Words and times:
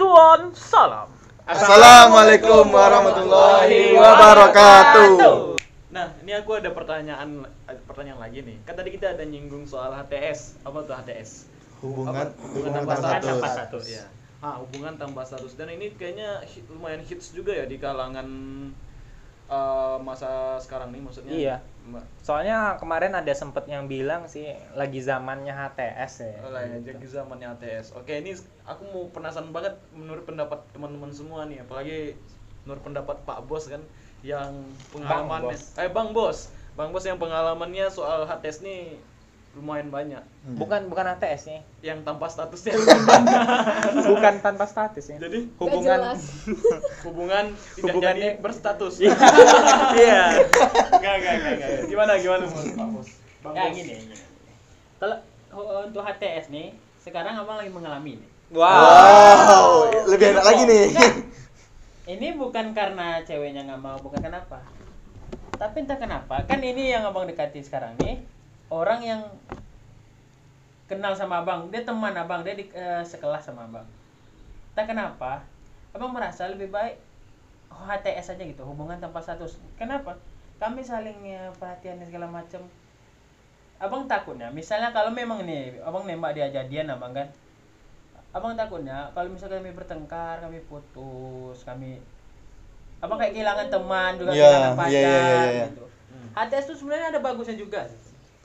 Tuan, 0.00 0.48
salam. 0.56 1.12
Assalamualaikum 1.44 2.72
warahmatullahi 2.72 3.92
wabarakatuh. 3.92 5.60
Nah, 5.92 6.16
ini 6.24 6.32
aku 6.32 6.56
ada 6.56 6.72
pertanyaan 6.72 7.44
ada 7.68 7.76
pertanyaan 7.84 8.16
lagi 8.16 8.40
nih. 8.40 8.64
Kan 8.64 8.80
tadi 8.80 8.96
kita 8.96 9.12
ada 9.12 9.28
nyinggung 9.28 9.68
soal 9.68 9.92
HTS. 9.92 10.56
Apa 10.64 10.88
tuh 10.88 10.96
HTS? 10.96 11.52
Hubungan 11.84 12.16
Apa? 12.16 12.32
hubungan 12.32 12.70
tanpa 12.80 12.92
tanpa 12.96 13.20
status. 13.20 13.52
status. 13.52 13.84
Ya. 13.92 14.04
Ah, 14.40 14.56
hubungan 14.56 14.96
tanpa 14.96 15.20
status. 15.20 15.52
Dan 15.52 15.68
ini 15.68 15.92
kayaknya 15.92 16.48
hit- 16.48 16.64
lumayan 16.72 17.04
hits 17.04 17.36
juga 17.36 17.52
ya 17.52 17.68
di 17.68 17.76
kalangan 17.76 18.24
eh, 19.50 19.96
masa 20.00 20.56
sekarang 20.62 20.94
nih 20.94 21.02
maksudnya. 21.02 21.34
Iya. 21.34 21.56
Soalnya 22.22 22.78
kemarin 22.78 23.18
ada 23.18 23.34
sempet 23.34 23.66
yang 23.66 23.90
bilang 23.90 24.30
sih 24.30 24.46
lagi 24.78 25.02
zamannya 25.02 25.50
HTS 25.50 26.12
ya. 26.22 26.38
Oh 26.46 26.50
lah 26.54 26.62
ya, 26.62 26.78
jadi 26.86 27.02
zamannya 27.02 27.58
ATS. 27.58 27.98
Oke, 27.98 28.22
ini 28.22 28.36
aku 28.62 28.86
mau 28.94 29.04
penasaran 29.10 29.50
banget 29.50 29.74
menurut 29.90 30.22
pendapat 30.22 30.62
teman-teman 30.70 31.10
semua 31.10 31.50
nih, 31.50 31.66
apalagi 31.66 32.14
menurut 32.62 32.82
pendapat 32.86 33.16
Pak 33.26 33.42
Bos 33.50 33.66
kan 33.66 33.82
yang 34.22 34.70
pengalamannya. 34.94 35.56
Bos. 35.56 35.74
Eh 35.80 35.90
Bang 35.90 36.14
Bos, 36.14 36.38
Bang 36.78 36.94
Bos 36.94 37.02
yang 37.02 37.18
pengalamannya 37.18 37.90
soal 37.90 38.28
HTS 38.28 38.62
nih 38.62 39.00
lumayan 39.58 39.90
banyak. 39.90 40.22
Bukan 40.54 40.86
bukan 40.86 41.10
HTS 41.10 41.42
nih. 41.50 41.60
Yang 41.82 42.06
tanpa 42.06 42.30
statusnya. 42.30 42.74
Bukan 44.14 44.34
tanpa 44.38 44.64
status 44.64 45.10
ya. 45.10 45.18
Jadi 45.18 45.50
hubungan 45.58 45.98
jelas. 45.98 46.22
hubungan 47.06 47.44
tidak 47.74 47.94
Hubungannya- 47.98 48.38
jadi 48.38 48.42
berstatus. 48.42 48.94
Iya. 49.02 49.10
Enggak, 50.94 51.14
enggak, 51.18 51.34
enggak, 51.34 51.52
enggak. 51.58 51.70
Gimana 51.90 52.12
gimana 52.22 52.44
Pak 52.46 52.86
Bos? 52.94 53.08
Bang 53.42 53.54
ya 53.58 53.68
gini, 53.74 53.92
gini. 54.06 54.16
Kalau 55.00 55.16
untuk 55.88 56.02
HTS 56.04 56.52
nih, 56.54 56.76
sekarang 57.02 57.34
abang 57.34 57.58
lagi 57.58 57.72
mengalami 57.72 58.20
nih. 58.22 58.28
Wow, 58.50 59.90
lebih 60.10 60.34
enak 60.34 60.44
lagi 60.46 60.62
nih. 60.66 60.84
Enggak. 60.94 61.12
Ini 62.10 62.26
bukan 62.34 62.74
karena 62.74 63.22
ceweknya 63.22 63.66
nggak 63.66 63.80
mau, 63.82 63.96
bukan 63.98 64.18
kenapa. 64.18 64.62
Tapi 65.54 65.76
entah 65.84 65.94
kenapa, 65.94 66.42
kan 66.48 66.58
ini 66.58 66.90
yang 66.90 67.04
abang 67.04 67.28
dekati 67.28 67.60
sekarang 67.60 67.94
nih, 68.00 68.18
orang 68.70 69.00
yang 69.02 69.22
kenal 70.86 71.14
sama 71.14 71.42
abang, 71.42 71.70
dia 71.70 71.82
teman 71.82 72.14
abang, 72.14 72.42
dia 72.42 72.54
di 72.54 72.66
eh, 72.70 73.02
sekelas 73.02 73.46
sama 73.46 73.66
abang. 73.66 73.86
Entah 74.74 74.86
kenapa, 74.86 75.32
abang 75.94 76.10
merasa 76.10 76.50
lebih 76.50 76.70
baik 76.70 76.98
oh, 77.70 77.86
HTS 77.86 78.34
aja 78.34 78.42
gitu, 78.42 78.62
hubungan 78.66 78.98
tanpa 78.98 79.22
status. 79.22 79.58
Kenapa? 79.78 80.18
Kami 80.58 80.82
saling 80.82 81.18
ya, 81.22 81.50
perhatian 81.58 81.98
dan 82.02 82.06
segala 82.06 82.26
macam. 82.30 82.62
Abang 83.80 84.04
takutnya, 84.04 84.52
misalnya 84.52 84.92
kalau 84.92 85.08
memang 85.10 85.46
nih, 85.46 85.78
abang 85.80 86.04
nembak 86.04 86.36
dia 86.36 86.52
jadian 86.52 86.90
abang 86.92 87.16
kan, 87.16 87.26
abang 88.30 88.54
takutnya 88.54 89.10
kalau 89.10 89.26
misalnya 89.26 89.58
kami 89.58 89.74
bertengkar 89.74 90.38
kami 90.38 90.62
putus 90.70 91.66
kami 91.66 91.98
abang 93.02 93.18
kayak 93.18 93.34
kehilangan 93.34 93.66
teman 93.66 94.12
juga 94.22 94.30
Iya, 94.30 94.46
kehilangan 94.46 94.76
pacar 94.78 94.92
iya, 94.94 95.02
iya, 95.02 95.18
iya, 95.18 95.50
iya. 95.50 95.66
gitu 95.66 95.84
HTS 96.30 96.66
itu 96.70 96.74
sebenarnya 96.78 97.06
ada 97.10 97.20
bagusnya 97.26 97.56
juga 97.58 97.80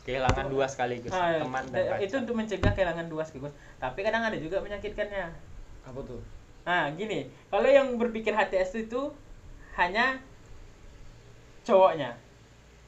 Kehilangan 0.05 0.45
dua 0.47 0.65
sekaligus, 0.65 1.09
Ah, 1.09 1.41
teman 1.41 1.65
dan 1.65 1.75
eh, 1.75 1.85
pacar. 1.89 1.99
itu 1.99 2.15
untuk 2.15 2.35
mencegah 2.35 2.71
kehilangan 2.71 3.05
dua 3.05 3.23
sekaligus 3.23 3.51
tapi 3.75 3.99
kadang 3.99 4.21
ada 4.21 4.37
juga 4.37 4.57
menyakitkannya 4.59 5.25
Apa 5.81 5.99
tuh? 5.99 6.21
nah 6.61 6.89
gini 6.91 7.19
kalau 7.47 7.65
yang 7.67 7.93
berpikir 7.95 8.31
HTS 8.31 8.85
itu 8.85 9.09
hanya 9.75 10.21
cowoknya 11.61 12.13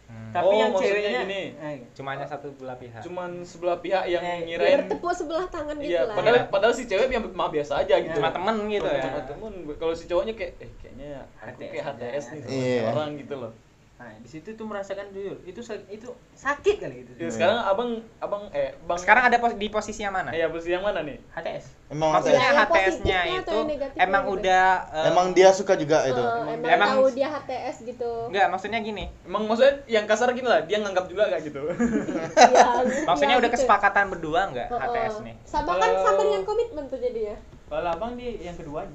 Hmm. 0.07 0.31
tapi 0.31 0.47
Oh, 0.47 0.55
yang 0.55 0.71
maksudnya 0.71 0.87
ceweknya 0.95 1.21
gini. 1.21 1.43
eh, 1.59 1.75
Cuma 1.91 2.15
hanya 2.15 2.23
satu 2.23 2.47
belah 2.55 2.79
pihak. 2.79 3.03
Cuman 3.03 3.43
sebelah 3.43 3.75
pihak 3.77 4.07
yang 4.07 4.23
Eh, 4.23 4.39
ngirain 4.47 4.87
Bertepuk 4.87 5.11
sebelah 5.11 5.43
tangan 5.45 5.75
gitu 5.75 5.91
Iya, 5.91 6.01
lah. 6.01 6.15
padahal 6.15 6.37
padahal 6.47 6.71
si 6.71 6.87
cewek 6.87 7.11
yang 7.11 7.27
mah 7.27 7.51
biasa 7.51 7.83
aja 7.83 7.99
gitu. 7.99 8.15
Cuma 8.15 8.31
temen 8.31 8.55
gitu 8.71 8.87
ya. 8.87 9.03
Cuma 9.03 9.19
temen. 9.21 9.53
Kalau 9.75 9.91
si 9.91 10.07
cowoknya 10.07 10.31
kayak 10.31 10.51
eh 10.57 10.71
kayaknya 10.79 11.09
aku 11.35 11.59
HTS 11.59 11.67
kayak 11.67 11.83
HTS 11.83 12.23
aja. 12.23 12.31
nih 12.31 12.39
sama 12.39 12.55
Iya. 12.55 12.81
orang 12.87 13.09
gitu 13.19 13.35
loh. 13.35 13.51
Nah 13.97 14.13
di 14.13 14.29
situ 14.29 14.53
tuh 14.53 14.61
merasakan 14.63 15.09
jujur 15.09 15.41
itu 15.41 15.57
itu 15.89 16.05
sakit 16.31 16.75
kali 16.77 16.95
gitu 17.01 17.11
Ya, 17.17 17.29
sekarang 17.29 17.57
abang 17.59 17.89
abang 18.17 18.45
eh 18.51 18.77
bang 18.79 18.93
Sekarang 18.95 19.25
ada 19.25 19.37
pos- 19.37 19.57
di 19.57 19.67
posisi 19.67 19.99
yang 19.99 20.13
mana? 20.13 20.29
eh, 20.29 20.37
ya 20.37 20.47
posisi 20.47 20.69
yang 20.69 20.85
mana 20.85 21.01
nih? 21.01 21.17
HTS 21.27 21.65
Emang 21.89 22.13
Maksudnya 22.13 22.45
HTS. 22.45 22.61
HTS-nya 22.93 23.19
itu 23.41 23.57
emang 23.97 24.23
gitu? 24.23 24.33
udah 24.37 24.65
eh, 24.93 25.05
Emang 25.07 25.27
dia 25.31 25.49
suka 25.49 25.73
juga 25.73 26.05
itu. 26.05 26.13
Eh, 26.13 26.53
emang, 26.53 26.69
Emang- 26.69 26.91
tahu 26.93 27.09
dia 27.09 27.27
HTS 27.27 27.75
gitu. 27.87 28.11
enggak 28.27 28.45
maksudnya 28.47 28.79
gini. 28.79 29.09
Emang 29.23 29.43
maksudnya 29.43 29.81
yang 29.87 30.05
kasar 30.05 30.29
gini 30.31 30.45
lah, 30.45 30.61
dia 30.61 30.77
nganggap 30.77 31.05
juga 31.07 31.23
kayak 31.27 31.43
gitu. 31.43 31.61
Iya, 31.65 32.67
Maksudnya 33.09 33.33
iya 33.33 33.39
udah 33.39 33.49
gitu. 33.49 33.57
kesepakatan 33.57 34.05
berdua 34.09 34.39
enggak 34.45 34.67
Heeh. 34.67 34.83
HTS 34.83 35.15
nih? 35.23 35.35
Sama 35.41 35.73
kan 35.73 35.89
sama 35.97 36.21
dengan 36.21 36.43
komitmen 36.43 36.85
tuh 36.85 36.99
jadinya. 36.99 37.33
kalau 37.65 37.89
abang 37.89 38.13
di 38.13 38.39
yang 38.39 38.53
keduanya 38.53 38.93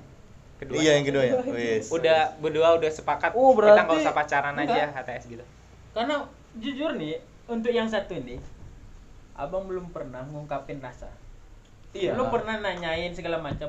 Kedua. 0.63 0.79
Iya 0.79 0.91
yang 0.95 1.05
kedua 1.05 1.23
ya. 1.23 1.35
Wis. 1.45 1.91
Udah 1.91 2.19
berdua 2.39 2.75
udah 2.75 2.87
sepakat 2.89 3.35
Oh, 3.35 3.51
kita 3.51 3.59
berarti- 3.59 3.83
nggak 3.83 3.99
usah 4.01 4.15
pacaran 4.15 4.55
aja 4.55 4.71
Enggak. 4.87 4.97
HTS 4.97 5.25
gitu. 5.29 5.45
karena 5.91 6.25
jujur 6.55 6.91
nih 6.95 7.19
untuk 7.47 7.69
yang 7.69 7.85
satu 7.85 8.15
ini 8.15 8.41
abang 9.35 9.67
belum 9.67 9.91
pernah 9.91 10.25
ngungkapin 10.25 10.79
rasa 10.79 11.11
Iya. 11.91 12.15
belum 12.15 12.31
pernah 12.31 12.57
nanyain 12.59 13.13
segala 13.13 13.37
macam 13.37 13.69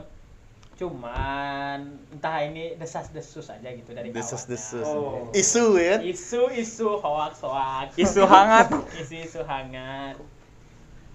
cuman 0.74 1.80
entah 2.10 2.38
ini 2.42 2.74
desas-desus 2.76 3.46
aja 3.48 3.70
gitu 3.70 3.92
dari 3.92 4.10
Desus-desus. 4.10 4.84
Oh. 4.84 5.30
Isu 5.32 5.76
ya. 5.76 6.00
isu-isu 6.00 6.98
hoax 6.98 7.42
hoax 7.42 7.94
Isu 7.94 8.24
hangat. 8.24 8.72
isu-isu 9.02 9.44
hangat 9.44 10.18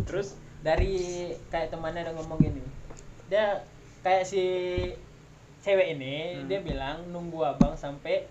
Terus 0.01 0.33
dari 0.61 0.95
kayak 1.49 1.71
temannya 1.71 2.03
ada 2.03 2.13
ngomong 2.15 2.39
gini 2.39 2.63
dia 3.27 3.65
kayak 4.01 4.25
si 4.25 4.45
cewek 5.61 5.89
ini 5.93 6.15
Hmm. 6.37 6.47
dia 6.47 6.61
bilang 6.61 7.03
nunggu 7.07 7.43
abang 7.45 7.75
sampai 7.75 8.27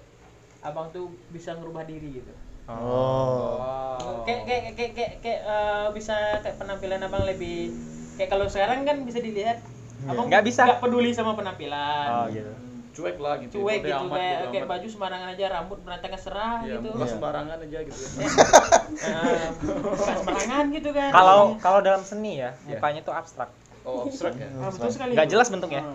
abang 0.60 0.90
tuh 0.90 1.08
bisa 1.30 1.54
ngerubah 1.54 1.84
diri 1.84 2.18
gitu 2.18 2.34
Oh. 2.66 3.56
wow. 3.58 4.24
kayak 4.24 4.44
kayak 4.44 4.64
kayak 4.74 4.92
kayak, 4.94 5.12
kayak, 5.20 5.40
eh, 5.42 5.88
bisa 5.92 6.16
kayak 6.38 6.56
penampilan 6.58 7.00
abang 7.00 7.24
lebih 7.24 7.72
kayak 8.16 8.28
kalau 8.28 8.44
sekarang 8.46 8.84
kan 8.84 9.02
bisa 9.02 9.20
dilihat 9.20 9.64
abang 10.04 10.28
Nggak 10.28 10.44
bisa. 10.44 10.62
nggak 10.66 10.80
peduli 10.80 11.12
sama 11.12 11.32
penampilan 11.34 12.08
Oh 12.10 12.26
gitu. 12.28 12.52
cuek 12.94 13.18
lah 13.18 13.38
gitu. 13.38 13.62
cuek 13.62 13.78
bodo 13.78 13.88
gitu 13.88 14.04
amat, 14.04 14.10
kayak 14.12 14.36
bodo 14.36 14.48
kayak 14.50 14.64
amat. 14.64 14.72
baju 14.74 14.88
sembarangan 14.90 15.28
aja 15.30 15.46
rambut 15.50 15.80
berantakan 15.80 16.20
serah 16.20 16.56
Iya, 16.60 16.74
gitu 16.74 16.88
muka 16.90 16.98
Iya. 17.00 17.12
sembarangan 17.14 17.58
aja 17.62 17.80
gitu 17.80 18.00
ya. 18.02 18.10
Bukan 19.88 20.16
sembarangan 20.18 20.66
gitu 20.74 20.90
kan 20.92 21.10
Kalau 21.10 21.40
kalau 21.58 21.80
dalam 21.80 22.02
seni 22.02 22.34
ya, 22.38 22.52
mukanya 22.66 23.02
tuh 23.02 23.14
abstrak. 23.14 23.50
Oh, 23.84 24.04
abstrak 24.04 24.36
ya. 24.36 24.50
Betul 24.52 24.90
sekali 24.90 25.12
Nggak 25.14 25.30
jelas 25.30 25.48
bentuknya. 25.48 25.82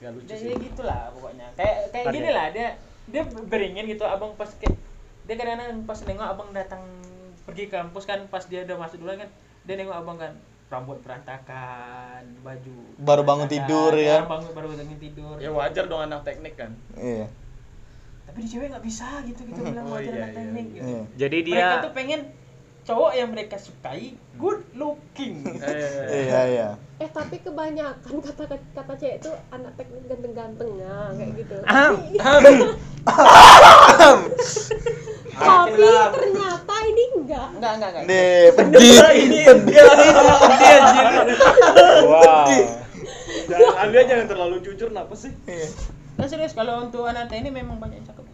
Gak 0.00 0.10
lucu 0.10 0.26
Jadi 0.26 0.48
sih. 0.48 0.56
gitulah 0.62 1.12
pokoknya. 1.12 1.46
Kayak 1.54 1.76
kayak 1.90 2.04
Oke. 2.04 2.14
gini 2.16 2.30
lah 2.30 2.46
dia 2.48 2.68
dia 3.06 3.22
beringin 3.26 3.84
gitu 3.86 4.04
abang 4.04 4.32
pas 4.34 4.48
kayak 4.50 4.76
dia 5.22 5.34
kadang-kadang 5.34 5.84
pas 5.84 5.98
nengok 6.00 6.28
abang 6.28 6.48
datang 6.50 6.82
pergi 7.42 7.64
kampus 7.66 8.04
kan 8.04 8.20
pas 8.26 8.42
dia 8.42 8.64
udah 8.64 8.76
masuk 8.78 8.98
duluan 8.98 9.18
kan 9.18 9.30
dia 9.62 9.74
nengok 9.74 9.96
abang 9.96 10.16
kan 10.16 10.32
rambut 10.68 11.02
berantakan 11.02 12.22
baju 12.40 12.76
Baru 12.96 13.22
bangun 13.22 13.46
tidur, 13.46 13.90
ya. 13.92 14.22
bangun 14.24 14.50
baru 14.50 14.70
bangun 14.70 14.98
tidur 14.98 15.36
Ya 15.36 15.50
wajar 15.50 15.84
dong 15.84 16.00
anak 16.00 16.22
teknik 16.22 16.54
kan. 16.54 16.72
Iya. 16.94 17.26
tapi 18.22 18.46
di 18.46 18.48
cewek 18.48 18.70
nggak 18.70 18.86
bisa 18.86 19.26
gitu 19.26 19.42
gitu 19.42 19.58
bilang 19.66 19.84
Oh, 19.84 19.98
wajar 19.98 20.06
iya, 20.08 20.20
anak 20.20 20.30
iya, 20.30 20.38
teknik 20.38 20.64
iya. 20.64 20.72
gitu 20.72 20.86
Iya. 20.86 21.02
Jadi 21.18 21.36
mereka 21.42 21.58
dia 21.58 21.82
tuh 21.82 21.92
pengen 21.92 22.20
cowok 22.82 23.12
yang 23.12 23.28
mereka 23.28 23.56
sukai 23.56 24.12
good 24.34 24.64
looking 24.72 25.44
Eh, 25.58 26.24
Iya 26.26 26.40
iya. 26.46 26.68
Eh 26.96 27.08
tapi 27.08 27.38
kebanyakan 27.38 28.14
kata 28.18 28.44
kata 28.72 28.92
cewek 28.94 29.16
itu 29.18 29.30
anak 29.48 29.72
teknik 29.74 30.04
ganteng-ganteng 30.06 30.70
nah, 30.76 31.08
kayak 31.10 31.30
gitu. 31.34 31.56
Ahem. 31.62 31.94
Tapi 35.30 35.72
ternyata 36.12 36.74
ini 36.84 37.02
enggak. 37.14 37.46
enggak 37.54 37.72
enggak 37.74 37.90
enggak 37.90 38.04
Nih, 38.04 38.44
pedih. 38.52 38.96
ini 39.16 39.38
dia 39.40 39.54
dia 39.64 39.82
anjir. 40.76 41.04
wow. 42.02 42.46
Jangan 43.48 43.72
Anda 43.78 44.00
jangan 44.04 44.26
terlalu 44.26 44.56
jujur 44.60 44.88
kenapa 44.88 45.14
sih? 45.14 45.32
nah 46.14 46.28
serius 46.28 46.52
kalau 46.52 46.84
untuk 46.84 47.08
anak 47.08 47.32
ini 47.32 47.48
memang 47.48 47.80
banyak 47.80 47.96
yang 47.96 48.06
cakep 48.06 48.24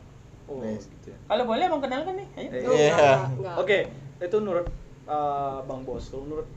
Oh, 0.47 0.62
gitu 0.62 1.11
ya. 1.11 1.19
kalau 1.26 1.43
boleh 1.44 1.67
abang 1.67 1.79
kenalkan 1.81 2.15
nih 2.17 2.26
ayo 2.37 2.50
Iya. 2.69 3.15
Oke, 3.59 3.91
itu 4.19 4.37
menurut 4.41 4.69
uh, 5.05 5.61
Bang 5.65 5.85
Bos. 5.85 6.09
Kalau 6.09 6.25
menurut 6.25 6.49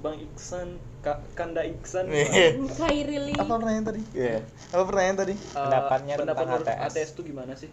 Bang 0.00 0.16
Iksan, 0.16 0.80
Ka- 1.04 1.20
Kanda 1.36 1.60
Iksan, 1.64 2.08
Nih. 2.08 2.56
Kairili. 2.72 3.36
Apa 3.36 3.60
pertanyaan 3.60 3.86
tadi? 3.86 4.02
Iya. 4.12 4.40
Apa 4.72 4.82
pertanyaan 4.88 5.18
tadi? 5.18 5.34
uh, 5.36 5.64
Pendapatnya 5.68 6.14
pendapat 6.16 6.44
tentang 6.44 6.64
HTS. 6.64 6.92
HTS 6.92 7.10
itu 7.12 7.22
gimana 7.28 7.52
sih? 7.52 7.70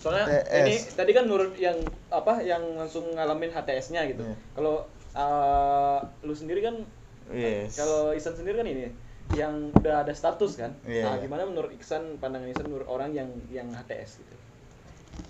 Soalnya 0.00 0.24
HTS. 0.26 0.56
ini 0.58 0.74
tadi 0.96 1.10
kan 1.12 1.24
menurut 1.28 1.52
yang 1.56 1.78
apa 2.08 2.42
yang 2.42 2.62
langsung 2.74 3.04
ngalamin 3.12 3.52
HTS-nya 3.52 4.08
gitu. 4.08 4.24
Iya. 4.24 4.36
Kalau 4.56 4.74
uh, 5.14 5.98
lu 6.24 6.34
sendiri 6.34 6.60
kan 6.60 6.76
Yes. 7.32 7.78
kalau 7.78 8.10
Iksan 8.12 8.34
sendiri 8.34 8.58
kan 8.58 8.66
ini 8.66 8.90
yang 9.32 9.72
udah 9.72 10.04
ada 10.04 10.12
status 10.12 10.58
kan. 10.58 10.74
Iya, 10.84 11.06
nah, 11.06 11.14
iya. 11.16 11.24
gimana 11.24 11.46
menurut 11.46 11.70
Iksan 11.72 12.18
pandangan 12.18 12.50
Iksan 12.50 12.68
menurut 12.68 12.84
orang 12.84 13.14
yang 13.14 13.30
yang 13.48 13.70
HTS 13.70 14.20
gitu? 14.20 14.34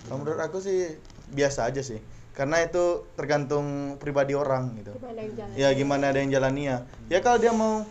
Kalau 0.09 0.19
menurut 0.19 0.41
aku 0.41 0.59
sih 0.59 0.99
biasa 1.31 1.69
aja 1.69 1.85
sih. 1.85 2.01
Karena 2.33 2.65
itu 2.65 3.05
tergantung 3.13 3.97
pribadi 4.01 4.33
orang 4.33 4.73
gitu. 4.81 4.93
Gimana 4.97 5.21
yang? 5.21 5.53
Ya 5.53 5.69
gimana 5.77 6.05
ada 6.11 6.19
yang 6.21 6.33
jalaninya. 6.33 6.77
Ya 7.13 7.21
kalau 7.21 7.37
dia 7.37 7.53
mau 7.53 7.85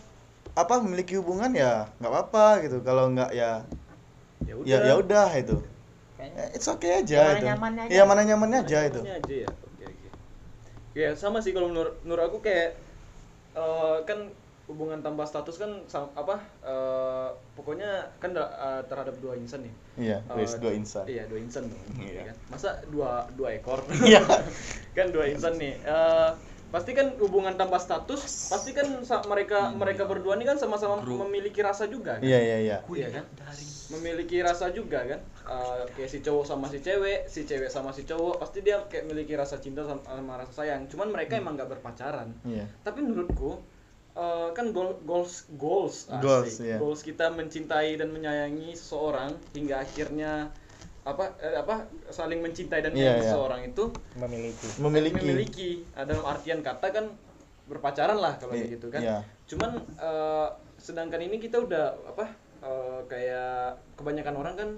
apa 0.52 0.84
memiliki 0.84 1.16
hubungan 1.16 1.48
ya 1.56 1.88
nggak 1.96 2.12
apa-apa 2.12 2.60
gitu 2.60 2.84
kalau 2.84 3.08
nggak 3.08 3.32
ya 3.32 3.64
ya 4.44 4.54
ya 4.68 4.78
ya 4.84 4.94
udah 5.00 5.32
itu 5.32 5.56
Kayaknya 6.20 6.44
Eh, 6.44 6.48
it's 6.60 6.68
okay 6.68 7.00
aja 7.00 7.16
Yang 7.16 7.24
mana 7.24 7.38
itu 7.40 7.46
nyamannya 7.48 7.82
aja. 7.88 7.92
iya 7.96 8.02
mana 8.04 8.20
nyamannya 8.20 8.58
aja 8.60 8.78
itu 8.84 9.00
Nyamannya 9.00 9.16
aja 9.24 9.34
ya 9.40 9.48
oke 9.48 9.84
oke 9.88 10.08
ya 10.92 11.08
sama 11.16 11.38
sih 11.40 11.56
kalau 11.56 11.72
menurut 11.72 11.94
menurut 12.04 12.24
aku 12.28 12.38
kayak 12.44 12.76
eh, 13.56 13.96
kan 14.04 14.18
hubungan 14.70 15.02
tanpa 15.02 15.26
status 15.26 15.58
kan 15.58 15.70
sam- 15.90 16.14
apa 16.14 16.38
eh, 16.62 17.28
pokoknya 17.58 18.14
kan 18.22 18.30
eh, 18.34 18.82
terhadap 18.86 19.18
dua 19.18 19.34
insan 19.36 19.66
nih 19.66 19.74
iya 19.98 20.18
Eh, 20.22 20.36
wes 20.38 20.54
dua 20.62 20.72
insan 20.72 21.04
iya 21.06 21.26
dua 21.26 21.38
insan 21.42 21.66
dong 21.68 21.82
Iya. 21.98 22.12
ya 22.14 22.22
kan? 22.30 22.36
masa 22.48 22.70
dua 22.88 23.26
dua 23.34 23.48
ekor 23.58 23.82
Iya. 24.08 24.22
kan 24.96 25.06
dua 25.10 25.26
insan 25.28 25.58
nih 25.58 25.74
Eh, 25.82 26.30
pasti 26.72 26.96
kan 26.96 27.12
hubungan 27.20 27.52
tanpa 27.60 27.76
status 27.76 28.48
pasti 28.48 28.72
kan 28.72 28.88
mereka 29.28 29.76
mereka 29.76 30.08
berdua 30.08 30.40
ini 30.40 30.48
kan 30.48 30.56
sama-sama 30.56 31.04
memiliki 31.04 31.60
rasa 31.60 31.84
juga 31.84 32.16
kan 32.16 32.24
iya 32.24 32.38
iya 32.40 32.56
iya 32.64 32.76
Iya 32.88 33.08
kan? 33.20 33.24
Memiliki 33.92 34.40
rasa 34.40 34.72
juga 34.72 35.04
kan? 35.04 35.20
Eh, 35.44 35.82
kayak 35.92 36.08
si 36.08 36.18
cowok 36.24 36.48
sama 36.48 36.64
si 36.72 36.80
cewek, 36.80 37.28
si 37.28 37.44
cewek 37.44 37.68
sama 37.68 37.92
si 37.92 38.08
cowok, 38.08 38.40
pasti 38.40 38.64
dia 38.64 38.80
kayak 38.88 39.04
memiliki 39.04 39.36
rasa 39.36 39.60
cinta 39.60 39.84
sama, 39.84 40.00
sama 40.00 40.32
rasa 40.40 40.52
sayang. 40.54 40.88
Cuman 40.88 41.12
mereka 41.12 41.36
emang 41.36 41.60
nggak 41.60 41.76
berpacaran. 41.76 42.32
iya 42.48 42.64
Tapi 42.80 43.04
menurutku 43.04 43.60
eh, 44.12 44.48
kan 44.52 44.66
goal, 44.70 45.00
goals 45.02 45.48
goals 45.54 46.06
asik. 46.06 46.20
Goals, 46.20 46.52
iya. 46.60 46.76
goals 46.76 47.00
kita 47.00 47.30
mencintai 47.30 47.96
dan 47.96 48.10
menyayangi 48.10 48.72
seseorang 48.72 49.32
hingga 49.52 49.80
akhirnya 49.80 50.52
apa 51.02 51.34
eh, 51.38 51.56
apa 51.56 51.88
saling 52.08 52.38
mencintai 52.38 52.78
dan 52.80 52.92
Iya, 52.92 53.18
menyayangi 53.18 53.22
iya. 53.22 53.30
seseorang 53.32 53.60
itu 53.64 53.84
memiliki 54.14 54.66
memiliki 54.78 55.16
memiliki 55.18 55.68
dalam 55.92 56.22
artian 56.22 56.60
kata 56.60 56.86
kan 56.88 57.06
berpacaran 57.62 58.18
lah 58.18 58.36
kalau 58.36 58.52
kayak 58.52 58.74
gitu 58.74 58.86
kan 58.88 59.02
iya. 59.02 59.18
cuman 59.46 59.70
eh, 59.98 60.48
sedangkan 60.78 61.22
ini 61.22 61.38
kita 61.38 61.58
udah 61.58 61.94
apa 62.06 62.26
eh, 62.60 63.00
kayak 63.06 63.80
kebanyakan 63.96 64.34
orang 64.36 64.54
kan 64.54 64.70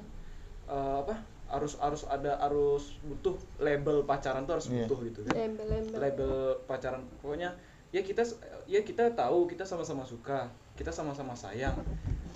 eh, 0.68 0.96
apa 1.02 1.14
harus 1.44 1.76
harus 1.76 2.08
ada 2.08 2.40
harus 2.40 2.96
butuh 3.04 3.36
label 3.60 4.02
pacaran 4.02 4.48
tuh 4.48 4.56
harus 4.56 4.68
Iya. 4.68 4.88
butuh 4.88 4.98
gitu 5.04 5.20
kan 5.28 5.34
lembel-lembel 5.36 5.98
label 6.00 6.32
pacaran 6.64 7.04
pokoknya 7.20 7.52
ya 7.94 8.02
kita 8.02 8.26
ya 8.66 8.82
kita 8.82 9.14
tahu 9.14 9.46
kita 9.46 9.62
sama-sama 9.62 10.02
suka 10.02 10.50
kita 10.74 10.90
sama-sama 10.90 11.38
sayang. 11.38 11.78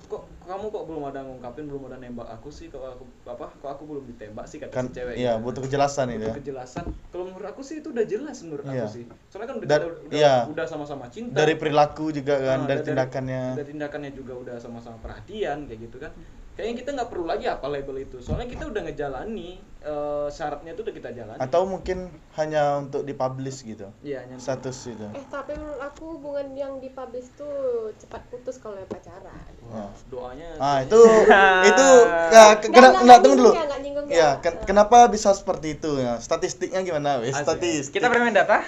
Kok 0.09 0.25
kamu 0.49 0.73
kok 0.73 0.85
belum 0.89 1.05
ada 1.05 1.21
ngungkapin 1.21 1.69
belum 1.69 1.91
ada 1.91 1.99
nembak 1.99 2.31
aku 2.31 2.49
sih? 2.49 2.71
Kok 2.71 2.81
aku 2.81 3.05
apa 3.27 3.45
kok 3.51 3.69
aku 3.69 3.83
belum 3.85 4.07
ditembak 4.09 4.47
sih? 4.47 4.57
Kata 4.63 4.73
kan 4.73 4.87
si 4.89 4.97
cewek 4.97 5.19
iya 5.19 5.37
butuh 5.37 5.61
kejelasan 5.61 6.15
itu 6.15 6.23
Butuh 6.23 6.33
ya 6.33 6.39
kejelasan. 6.41 6.85
Kalau 7.11 7.25
menurut 7.29 7.45
aku 7.45 7.61
sih 7.61 7.83
itu 7.83 7.91
udah 7.91 8.07
jelas 8.07 8.39
menurut 8.41 8.65
Iya. 8.65 8.87
aku 8.87 8.87
sih. 8.89 9.05
Soalnya 9.29 9.49
kan 9.51 9.57
udah 9.59 9.69
Dan- 9.69 9.83
kita 9.83 9.91
udah, 10.09 10.15
iya. 10.17 10.35
udah 10.49 10.65
sama-sama 10.65 11.05
cinta. 11.13 11.37
Dari 11.37 11.55
perilaku 11.59 12.09
juga 12.09 12.35
kan 12.41 12.65
Nah, 12.65 12.69
dari 12.71 12.81
tindakannya. 12.87 13.43
dari 13.59 13.67
tindakannya 13.69 14.11
juga 14.15 14.33
udah 14.39 14.57
sama-sama 14.57 14.97
perhatian 15.03 15.67
kayak 15.69 15.81
gitu 15.91 15.99
kan 15.99 16.15
kayaknya 16.59 16.77
kita 16.77 16.91
nggak 16.91 17.07
perlu 17.07 17.25
lagi 17.25 17.47
apa 17.47 17.71
label 17.71 18.03
itu. 18.03 18.19
Soalnya 18.19 18.51
kita 18.51 18.67
udah 18.67 18.83
ngejalani 18.83 19.63
eh, 19.79 20.27
syaratnya 20.29 20.75
itu 20.75 20.83
udah 20.83 20.91
kita 20.91 21.11
jalani. 21.15 21.39
Atau 21.39 21.63
mungkin 21.65 22.11
hanya 22.35 22.83
untuk 22.83 23.07
dipublish 23.07 23.63
gitu? 23.63 23.87
Iya 24.03 24.27
hanya 24.27 24.43
status 24.43 24.91
itu 24.91 25.07
eh 25.15 25.23
tapi 25.31 25.55
menurut 25.55 25.79
aku 25.79 26.19
hubungan 26.19 26.51
yang 26.53 26.83
dipublish 26.83 27.31
tuh 27.39 27.55
cepat 27.95 28.27
putus 28.27 28.59
kalau 28.59 28.75
yang 28.75 28.91
pacaran. 28.91 29.39
Wah, 29.71 29.95
doanya 30.11 30.59
ah 30.59 30.83
itu 30.83 30.99
itu 31.71 31.89
ya, 32.35 32.59
ke- 32.59 32.75
kena 32.75 32.91
Nggak, 32.91 33.03
nggak 33.07 33.19
tunggu 33.23 33.39
dulu. 33.39 33.51
ya, 33.55 33.63
nggak 33.63 33.81
nyinggung 33.81 34.07
ya. 34.11 34.17
ya 34.19 34.31
ken- 34.43 34.61
kenapa 34.67 35.07
bisa 35.07 35.31
seperti 35.31 35.79
itu? 35.79 35.95
Ya 35.95 36.19
statistiknya 36.19 36.83
gimana 36.83 37.23
wes 37.23 37.39
statistik 37.39 38.03
kita 38.03 38.11
bermain 38.11 38.35
data? 38.35 38.67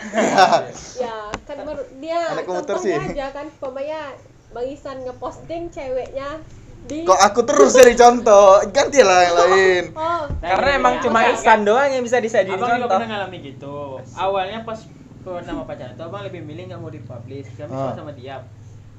Ya 0.95 1.27
kan 1.43 1.59
dia 1.99 2.21
Anak 2.31 2.47
contohnya 2.47 2.79
sih. 2.79 2.95
aja 2.95 3.27
kan 3.35 3.51
pokoknya 3.59 4.15
Bang 4.51 4.67
Isan 4.67 5.03
ngeposting 5.03 5.75
ceweknya 5.75 6.39
di 6.83 7.03
kok 7.03 7.21
aku 7.21 7.41
terus 7.43 7.73
jadi 7.73 7.93
contoh 7.95 8.61
gantilah 8.69 9.21
yang 9.23 9.37
lain 9.37 9.85
oh 9.99 10.25
karena 10.41 10.69
Nah, 10.69 10.79
emang 10.79 10.95
iya. 10.97 11.03
cuma 11.03 11.19
Ihsan 11.29 11.61
doang 11.63 11.89
yang 11.89 12.01
bisa 12.01 12.19
disadiin 12.19 12.55
Abang 12.55 12.69
juga 12.69 12.81
contoh 12.81 12.97
pernah 12.97 13.09
ngalami 13.11 13.39
gitu. 13.43 13.77
Awalnya 14.13 14.59
pas 14.63 14.81
pertama 15.21 15.63
pacaran 15.63 15.93
tuh 15.93 16.05
abang 16.05 16.23
lebih 16.23 16.41
milih 16.41 16.65
nggak 16.67 16.81
mau 16.81 16.89
dipublish, 16.89 17.45
kami 17.55 17.69
Ah. 17.69 17.93
sama-sama 17.93 18.13
diam. 18.13 18.43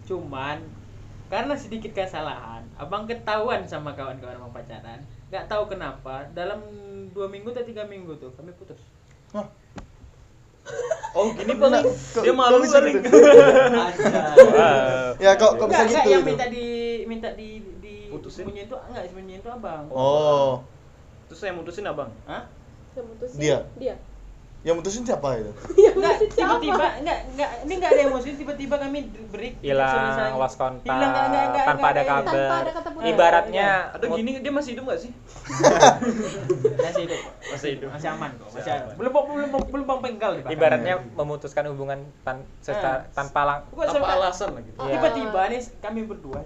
Cuman 0.03 0.61
karena 1.27 1.53
sedikit 1.55 1.91
kesalahan, 1.91 2.61
abang 2.75 3.03
ketahuan 3.03 3.63
sama 3.63 3.91
kawan-kawan 3.91 4.35
abang 4.35 4.51
pacaran. 4.51 5.01
Nggak 5.27 5.47
tahu 5.47 5.63
kenapa 5.67 6.27
dalam 6.31 6.59
dua 7.09 7.25
minggu 7.25 7.49
atau 7.49 7.63
tiga 7.63 7.83
minggu 7.83 8.13
tuh 8.15 8.29
kami 8.33 8.51
putus. 8.53 8.77
oh 11.11 11.25
gini 11.33 11.55
paling 11.55 11.83
Kok- 11.83 12.21
dia 12.21 12.31
malu 12.31 12.61
bisa 12.61 12.77
paling 12.77 12.95
gitu? 12.95 13.09
Wow. 14.51 15.17
ya 15.17 15.31
kok 15.35 15.51
kok 15.57 15.67
bisa 15.67 15.83
gitu 15.87 16.09
yang 16.09 16.23
minta 16.23 16.45
di 16.47 16.90
minta 17.03 17.29
di 17.31 17.49
di 17.77 18.07
Putusin? 18.07 18.43
sembunyiin 18.43 18.65
itu 18.65 18.75
enggak 18.77 19.03
sembunyiin 19.05 19.39
itu 19.39 19.49
abang. 19.49 19.85
oh 19.89 20.61
terus 21.25 21.39
saya 21.39 21.51
mutusin 21.51 21.85
abang 21.85 22.11
Hah? 22.23 22.43
yang 22.91 23.05
mutusin 23.07 23.37
Dia? 23.37 23.59
dia 23.75 23.95
yang 24.61 24.77
mutusin 24.77 25.01
siapa 25.01 25.25
itu 25.35 25.49
yang 25.81 25.97
Enggak, 25.97 26.21
tiba-tiba 26.29 26.85
enggak 26.99 27.19
enggak 27.33 27.49
ini 27.61 27.73
enggak 27.73 27.91
ada 27.91 28.01
emosi 28.05 28.27
tiba-tiba 28.35 28.75
kami 28.77 28.99
break 29.27 29.57
hilang 29.57 29.89
selesai. 30.13 30.37
lost 30.37 30.53
kontak 30.55 30.85
Hilang, 30.85 31.01
enggak, 31.01 31.25
enggak, 31.25 31.43
enggak, 31.43 31.65
tanpa 31.65 31.71
enggak, 31.81 31.89
ada 31.89 32.01
enggak, 32.01 32.13
kabar 32.13 32.29
tanpa 32.37 32.55
ada 32.61 32.71
kata 32.71 32.89
putus. 32.91 33.09
ibaratnya 33.09 33.67
ada 33.89 34.05
gini 34.07 34.31
dia 34.37 34.53
masih 34.53 34.69
hidup 34.71 34.83
nggak 34.85 34.99
sih 34.99 35.11
masih 36.77 37.01
hidup 37.01 37.21
masih 37.49 37.69
hidup 37.71 37.89
masih 37.89 38.07
aman 38.11 38.29
kok 38.31 38.47
masih 38.47 38.59
Masih 38.61 38.71
aman. 38.75 38.93
belum 38.95 39.11
belum 39.11 39.25
belum 39.49 39.63
belum 39.67 39.85
bang 39.87 39.99
penggal 40.03 40.31
di 40.35 40.41
ibaratnya 40.47 40.93
memutuskan 41.11 41.63
hubungan 41.67 41.99
tan 42.21 42.37
secara, 42.59 43.01
Eh. 43.01 43.13
tanpa 43.13 43.41
lang 43.41 43.59
tanpa 43.71 44.07
alasan 44.13 44.49
lah 44.53 44.61
gitu 44.61 44.77
Iya. 44.79 44.93
tiba-tiba 44.93 45.41
nih 45.47 45.61
kami 45.79 45.99
berdua 46.05 46.41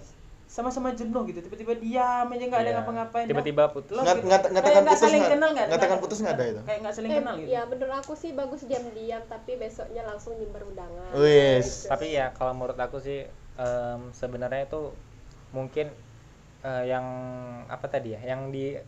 sama-sama 0.56 0.96
jenuh 0.96 1.28
gitu 1.28 1.44
tiba-tiba 1.44 1.76
diam 1.76 2.24
aja 2.26 2.44
nggak 2.46 2.62
ada 2.62 2.64
Iya. 2.66 2.78
ngapa-ngapain 2.80 3.26
tiba-tiba 3.28 3.64
putus 3.68 3.92
Loh, 3.92 4.08
Ngat- 4.08 4.18
gitu. 4.18 4.28
ngat- 4.30 4.48
Kayak 4.48 4.64
nggak 4.64 4.84
putus 4.88 5.02
saling 5.02 5.20
nggak- 5.20 5.34
kenal 5.34 5.50
nggak 5.52 5.68
ngatakan 5.68 5.84
Nggak- 5.86 6.02
putus 6.02 6.18
nggak 6.18 6.32
ada 6.34 6.46
itu? 6.46 6.62
kayak 6.62 6.80
nggak 6.80 6.96
saling 6.96 7.12
Eh, 7.12 7.18
kenal 7.20 7.34
gitu 7.36 7.50
ya 7.52 7.62
menurut 7.66 7.94
aku 7.94 8.14
sih 8.16 8.32
bagus 8.32 8.62
diam-diam 8.64 9.24
tapi 9.26 9.52
besoknya 9.56 10.02
langsung 10.02 10.32
nyimbar 10.34 10.62
undangan 10.64 11.12
Wis. 11.14 11.68
Gitu. 11.68 11.92
tapi 11.92 12.06
ya 12.10 12.26
kalau 12.32 12.54
menurut 12.54 12.78
aku 12.78 12.98
sih 12.98 13.20
em, 13.56 14.00
sebenarnya 14.12 14.62
itu 14.64 14.82
mungkin 15.52 15.92
eh, 16.62 16.84
yang 16.86 17.06
apa 17.68 17.86
tadi 17.86 18.10
ya 18.12 18.22
yang 18.26 18.48
di 18.50 18.80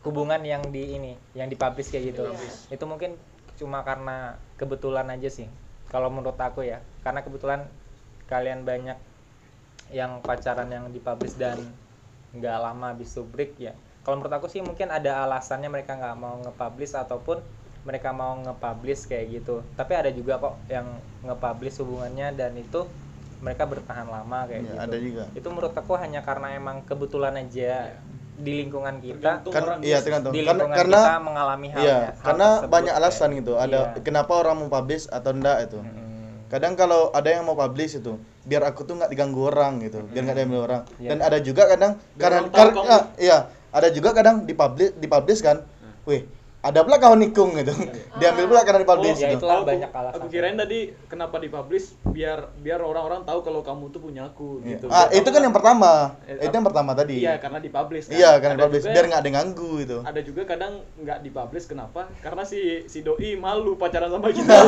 hubungan 0.00 0.40
yang 0.42 0.62
di 0.64 0.94
ini 0.94 1.12
yang 1.32 1.48
dipublish 1.48 1.88
kayak 1.88 2.12
gitu 2.12 2.28
Iya. 2.28 2.48
itu 2.70 2.84
mungkin 2.84 3.16
cuma 3.56 3.82
karena 3.82 4.36
kebetulan 4.54 5.08
aja 5.08 5.26
sih 5.28 5.48
kalau 5.86 6.06
menurut 6.08 6.36
aku 6.38 6.62
ya 6.62 6.78
karena 7.00 7.20
kebetulan 7.20 7.66
kalian 8.26 8.62
banyak 8.62 8.94
yang 9.90 10.20
pacaran 10.20 10.68
yang 10.68 10.88
dipublish 10.88 11.34
dan 11.34 11.56
nggak 12.30 12.56
lama 12.58 12.92
habis 12.92 13.08
itu 13.08 13.22
break 13.22 13.56
ya. 13.58 13.72
Kalau 14.00 14.16
menurut 14.16 14.34
aku 14.34 14.46
sih 14.46 14.60
mungkin 14.60 14.88
ada 14.88 15.22
alasannya 15.22 15.68
mereka 15.68 15.92
nggak 15.94 16.16
mau 16.16 16.36
nge-publish 16.38 16.92
ataupun 16.94 17.40
mereka 17.82 18.12
mau 18.12 18.36
nge-publish 18.36 19.06
kayak 19.06 19.26
gitu. 19.34 19.64
Tapi 19.74 19.92
ada 19.94 20.10
juga 20.10 20.36
kok 20.36 20.60
yang 20.66 20.86
nge-publish 21.22 21.80
hubungannya 21.80 22.32
dan 22.32 22.52
itu 22.54 22.84
mereka 23.38 23.64
bertahan 23.64 24.04
lama 24.04 24.44
kayak 24.44 24.60
Iya, 24.60 24.68
gitu. 24.68 24.82
ada 24.82 24.96
juga. 24.98 25.24
itu 25.30 25.46
menurut 25.46 25.70
aku 25.72 25.92
hanya 25.94 26.20
karena 26.20 26.48
emang 26.52 26.82
kebetulan 26.82 27.38
aja 27.38 27.94
di 28.34 28.52
lingkungan 28.62 28.98
kita 28.98 29.42
kan 29.42 29.62
orang 29.64 29.78
iya 29.80 29.98
tergantung. 29.98 30.30
Di 30.30 30.42
karena 30.42 30.52
lingkungan 30.58 30.76
karena 30.76 31.00
kita 31.00 31.14
mengalami 31.20 31.68
hal 31.68 31.80
iya 31.80 31.98
hal 31.98 32.24
karena 32.24 32.46
tersebut 32.52 32.70
banyak 32.70 32.92
kayak- 32.92 33.06
alasan 33.06 33.28
gitu. 33.34 33.52
Ada 33.54 33.78
Iya. 33.94 34.00
kenapa 34.00 34.32
orang 34.34 34.54
mau 34.58 34.68
publish 34.68 35.04
atau 35.08 35.30
enggak 35.32 35.58
itu. 35.64 35.78
Mm-mm. 35.80 36.06
kadang 36.48 36.74
kalau 36.74 37.12
ada 37.12 37.28
yang 37.28 37.44
mau 37.44 37.52
publish 37.54 37.94
itu 37.94 38.16
biar 38.48 38.64
aku 38.64 38.80
tuh 38.82 38.96
nggak 38.96 39.12
diganggu 39.12 39.44
orang 39.44 39.76
gitu 39.78 40.00
biar 40.02 40.22
nggak 40.24 40.38
diambil 40.38 40.60
orang. 40.64 40.82
Iya. 40.96 41.08
dan 41.12 41.18
ada 41.20 41.38
juga 41.38 41.62
kadang 41.66 41.92
Biar 41.94 42.16
karena 42.18 42.38
orang 42.38 42.48
tahu 42.48 42.58
kar- 42.58 42.74
kamu- 42.74 42.88
ah, 42.90 43.02
iya 43.16 43.38
ada 43.68 43.88
juga 43.90 44.10
kadang 44.10 44.36
dipublish 44.42 44.96
dipublish 44.96 45.40
kan 45.40 45.56
wih 46.02 46.24
ada 46.58 46.82
pula 46.82 46.98
kawan 46.98 47.22
nikung 47.22 47.54
gitu. 47.54 47.70
Diambil 48.18 48.44
pula 48.46 48.60
karena 48.60 48.82
dipublish 48.82 49.14
ya 49.16 49.30
gitu. 49.30 49.46
aku, 49.46 49.62
banyak 49.62 49.88
alasan. 49.88 50.18
Aku 50.18 50.26
kirain 50.26 50.58
tadi 50.58 50.78
kenapa 51.06 51.38
dipublish 51.38 51.94
biar 52.04 52.50
biar 52.58 52.82
orang-orang 52.82 53.22
tahu 53.22 53.40
kalau 53.40 53.62
kamu 53.62 53.88
tuh 53.88 54.00
punya 54.00 54.26
aku 54.26 54.58
Iya. 54.60 54.68
gitu. 54.74 54.86
Ah 54.88 55.06
Biar 55.06 55.16
itu 55.16 55.28
kan 55.28 55.40
yang 55.40 55.54
pertama. 55.54 55.92
Eh, 56.24 56.42
itu 56.42 56.50
yang 56.50 56.66
pertama 56.66 56.90
tadi. 56.92 57.14
Iya 57.16 57.38
karena 57.38 57.58
dipublish 57.58 58.04
kan. 58.04 58.12
iya 58.12 58.30
karena 58.36 58.54
Ada 58.54 58.62
dipublish. 58.64 58.82
juga 58.82 58.90
biar 58.90 59.04
nggak 59.06 59.20
ada 59.20 59.28
yang 59.28 59.38
ganggu 59.38 59.70
gitu. 59.78 59.98
Ada 60.02 60.20
juga 60.20 60.42
kadang 60.44 60.72
nggak 60.98 61.18
dipublish 61.22 61.66
kenapa? 61.66 62.00
Karena 62.18 62.42
si 62.42 62.60
si 62.84 62.98
doi 63.00 63.30
malu 63.36 63.78
pacaran 63.78 64.10
sama 64.10 64.28
kita. 64.28 64.50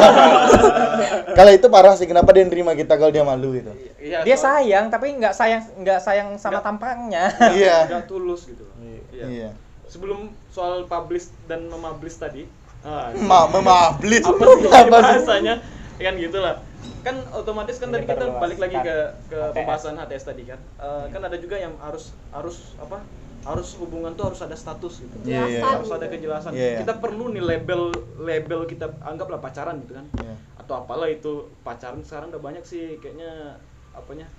Kalau 1.34 1.52
itu 1.52 1.66
parah 1.66 1.94
sih 1.94 2.06
kenapa 2.06 2.30
dia 2.30 2.44
nerima 2.44 2.72
kita 2.72 2.94
kalau 2.94 3.10
dia 3.10 3.22
malu 3.22 3.50
gitu? 3.52 3.74
Iya 3.98 4.22
dia 4.22 4.36
soal- 4.36 4.62
sayang 4.62 4.86
tapi 4.88 5.10
nggak 5.12 5.34
sayang 5.34 5.62
nggak 5.76 5.98
sayang 5.98 6.28
sama 6.36 6.60
tampangnya. 6.60 7.34
Iya. 7.50 7.90
Nggak 7.90 8.04
tulus 8.06 8.46
gitu. 8.46 8.62
Iya. 9.10 9.26
iya 9.26 9.50
sebelum 9.90 10.30
soal 10.54 10.86
publish 10.86 11.34
dan 11.50 11.66
mempublish 11.66 12.14
tadi 12.22 12.46
ah, 12.86 13.10
ma 13.18 13.50
memablis. 13.50 14.22
Apa 14.22 14.44
sih? 14.46 14.64
Apa 14.70 14.78
sih? 14.86 14.90
bahasanya? 14.94 15.54
Kan 15.98 16.14
gitulah 16.16 16.62
kan 17.00 17.16
otomatis 17.32 17.76
kan 17.76 17.92
tadi 17.92 18.04
kita 18.08 18.28
balik 18.40 18.56
lagi 18.60 18.76
ke 18.80 18.96
ke 19.28 19.36
HTS. 19.36 19.52
pembahasan 19.56 19.96
HTS 19.98 20.24
tadi 20.32 20.42
kan. 20.48 20.60
Eh, 20.80 21.04
kan 21.12 21.20
ada 21.26 21.36
juga 21.36 21.56
yang 21.60 21.74
harus 21.80 22.14
harus 22.32 22.76
apa 22.80 23.04
harus 23.40 23.72
hubungan 23.80 24.12
tuh 24.16 24.32
harus 24.32 24.40
ada 24.44 24.52
status 24.52 25.00
gitu. 25.00 25.16
Iya, 25.24 25.48
iya, 25.48 25.60
Kejelasan 25.64 25.76
harus 25.80 25.90
ada 25.92 26.06
kejelasan. 26.12 26.52
Iya, 26.52 26.60
iya. 26.60 26.78
kita 26.84 26.94
perlu 27.00 27.32
nih 27.32 27.40
label 27.40 27.82
label 28.20 28.60
kita 28.68 28.92
anggaplah 29.00 29.40
pacaran 29.40 29.80
gitu 29.82 29.96
kan. 29.98 30.06
Iya. 30.20 30.34
atau 30.60 30.86
apalah 30.86 31.10
itu 31.10 31.50
pacaran 31.66 31.98
sekarang 32.06 32.30
udah 32.30 32.38
banyak 32.38 32.62
sih 32.62 33.02
kayaknya 33.02 33.58
apanya 33.90 34.30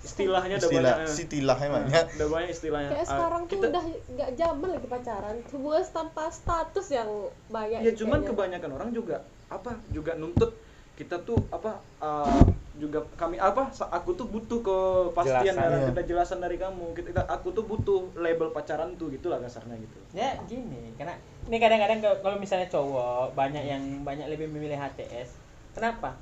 istilahnya 0.00 0.56
udah 0.56 0.66
istilah 0.66 0.94
banyak. 0.94 1.12
istilah 1.14 1.58
emangnya 1.58 2.00
udah 2.10 2.28
banyak 2.28 2.50
istilahnya. 2.50 2.88
Kayak 2.90 3.02
Ah, 3.02 3.10
sekarang 3.10 3.42
tuh 3.42 3.50
kita- 3.52 3.68
udah 3.68 3.84
nggak 4.10 4.30
zaman 4.34 4.68
lagi 4.70 4.88
pacaran. 4.88 5.36
Hubungan 5.50 5.82
tanpa 5.86 6.22
status 6.28 6.86
yang 6.90 7.08
banyak 7.48 7.78
ya 7.78 7.86
nih 7.86 7.96
cuman 7.96 8.10
kayaknya. 8.16 8.28
kebanyakan 8.30 8.70
orang 8.72 8.90
juga 8.90 9.16
apa 9.46 9.70
juga 9.88 10.12
nuntut 10.14 10.50
kita 10.94 11.16
tuh 11.18 11.40
apa 11.48 11.80
uh, 11.98 12.44
juga 12.76 13.00
kami 13.14 13.36
apa 13.36 13.68
aku 13.72 14.12
tuh 14.14 14.26
butuh 14.26 14.60
kepastian 14.60 15.52
dari 15.54 15.76
Iya. 15.78 15.88
kita 15.88 16.02
jelasan 16.06 16.38
dari 16.38 16.56
kamu. 16.56 16.92
Kita 16.94 17.24
aku 17.26 17.50
tuh 17.50 17.64
butuh 17.64 18.12
label 18.14 18.48
pacaran 18.50 18.92
tuh 18.94 19.08
gitulah 19.08 19.36
kasarnya 19.36 19.76
gitu. 19.76 19.96
Ya 20.12 20.36
gini 20.42 20.92
karena 20.94 21.16
ini 21.42 21.56
kadang-kadang 21.56 21.98
kalau- 21.98 22.20
kalau 22.20 22.36
misalnya 22.36 22.68
cowok 22.68 23.32
banyak 23.32 23.64
yang 23.64 23.80
banyak 24.00 24.28
lebih 24.28 24.48
memilih 24.48 24.76
HTS 24.76 25.36
kenapa 25.70 26.16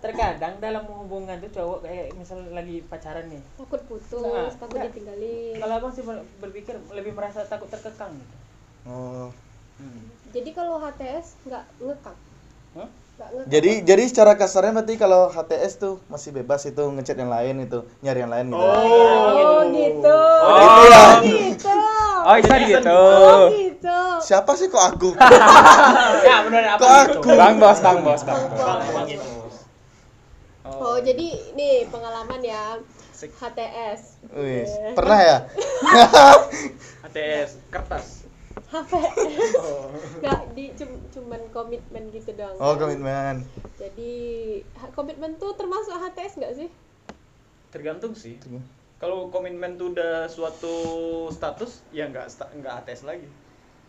terkadang 0.00 0.56
dalam 0.58 0.80
hubungan 0.86 1.36
tuh 1.38 1.52
cowok 1.52 1.78
kayak 1.82 2.06
misal 2.14 2.40
lagi 2.48 2.80
pacaran 2.82 3.28
nih 3.28 3.42
takut 3.54 3.80
putus 3.84 4.16
Nah, 4.18 4.48
takut 4.50 4.74
enggak. 4.74 4.90
ditinggalin 4.90 5.56
kalau 5.56 5.74
abang 5.76 5.92
sih 5.92 6.00
ber- 6.00 6.24
berpikir 6.40 6.74
lebih 6.90 7.12
merasa 7.12 7.44
takut 7.44 7.68
terkekang 7.68 8.12
gitu 8.12 8.36
oh 8.86 9.28
jadi 10.30 10.50
kalau 10.50 10.78
HTS 10.78 11.36
nggak 11.42 11.64
ngekang 11.78 12.18
Hah? 12.72 12.88
nggak 12.88 13.28
ngekang 13.30 13.48
jadi 13.48 13.70
jadi 13.82 14.02
secara 14.06 14.32
kasarnya 14.34 14.72
berarti 14.74 14.94
kalau 14.96 15.28
HTS 15.28 15.72
tuh 15.76 15.94
masih 16.06 16.32
bebas 16.32 16.64
itu 16.64 16.80
ngechat 16.80 17.16
yang 17.16 17.28
lain 17.28 17.60
itu 17.60 17.84
nyari 18.00 18.18
yang 18.20 18.30
lain 18.30 18.46
gitu 18.48 18.56
oh, 18.58 19.60
gitu 19.68 20.16
Oh, 20.40 20.56
gitu 20.80 20.88
ya. 20.88 21.04
gitu 21.20 21.76
Oh, 22.20 22.36
bisa 22.36 22.56
gitu. 22.62 22.88
oh 22.92 23.44
gitu 23.50 23.98
siapa 24.20 24.52
sih 24.54 24.68
kok 24.68 24.84
aku 24.86 25.12
ya 26.20 26.36
benar 26.42 26.76
Kok 26.76 26.88
aku? 27.16 27.30
Bang 27.32 27.56
bos, 27.56 27.80
bang 27.80 28.00
bos, 28.00 28.20
bang 28.22 28.36
bos. 28.46 28.56
Bang. 28.56 28.80
Abang 28.82 29.04
gitu 29.04 29.39
oh. 30.64 30.98
Jadi 31.00 31.56
nih 31.56 31.88
pengalaman 31.88 32.40
ya. 32.44 32.80
HTS 33.20 34.16
Wih, 34.32 34.64
pernah 34.96 35.20
ya? 35.20 35.38
HTS 37.04 37.60
kertas. 37.68 38.24
HTS 38.72 39.60
oh. 39.60 39.92
nggak 40.24 40.40
di 40.56 40.72
cum- 40.72 41.04
cuman 41.12 41.42
komitmen 41.52 42.08
gitu 42.16 42.32
doang. 42.32 42.56
Oh 42.56 42.80
kan? 42.80 42.88
komitmen. 42.88 43.44
Jadi 43.76 44.12
komitmen 44.96 45.36
tuh 45.36 45.52
termasuk 45.52 45.92
HTS 46.00 46.40
nggak 46.40 46.54
sih? 46.64 46.68
Tergantung 47.68 48.16
sih. 48.16 48.40
Kalau 49.00 49.32
komitmen 49.32 49.80
tuh 49.80 49.96
udah 49.96 50.28
suatu 50.28 50.76
status 51.32 51.84
ya 51.92 52.08
nggak 52.08 52.28
nggak 52.60 52.74
ATS 52.84 53.04
lagi. 53.04 53.28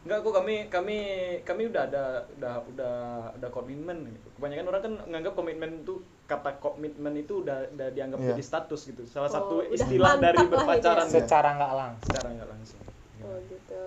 Nggak 0.08 0.28
kok 0.28 0.34
kami 0.34 0.56
kami 0.72 0.98
kami 1.46 1.70
udah 1.70 1.84
ada 1.88 2.04
udah 2.40 2.54
udah 2.74 2.96
udah 3.38 3.50
komitmen 3.54 4.08
gitu. 4.12 4.28
kebanyakan 4.40 4.68
orang 4.72 4.82
kan 4.82 4.94
menganggap 5.08 5.34
komitmen 5.38 5.72
tuh 5.86 6.02
kata 6.32 6.50
komitmen 6.58 7.14
itu 7.16 7.34
udah 7.40 7.68
udah 7.70 7.88
dianggap 7.90 8.18
Iya. 8.18 8.28
jadi 8.32 8.44
status 8.46 8.82
gitu 8.86 9.04
salah 9.06 9.28
Oh, 9.28 9.34
satu 9.34 9.56
istilah 9.68 10.16
dari 10.18 10.38
gitu 10.38 10.48
berpacaran 10.50 11.04
ya. 11.04 11.10
gitu. 11.10 11.16
Secara 11.20 11.50
nggak 11.54 11.72
langsung. 11.74 12.08
secara 12.08 12.28
nggak 12.32 12.50
langsung 12.50 12.80
oh 13.22 13.38
gitu 13.46 13.82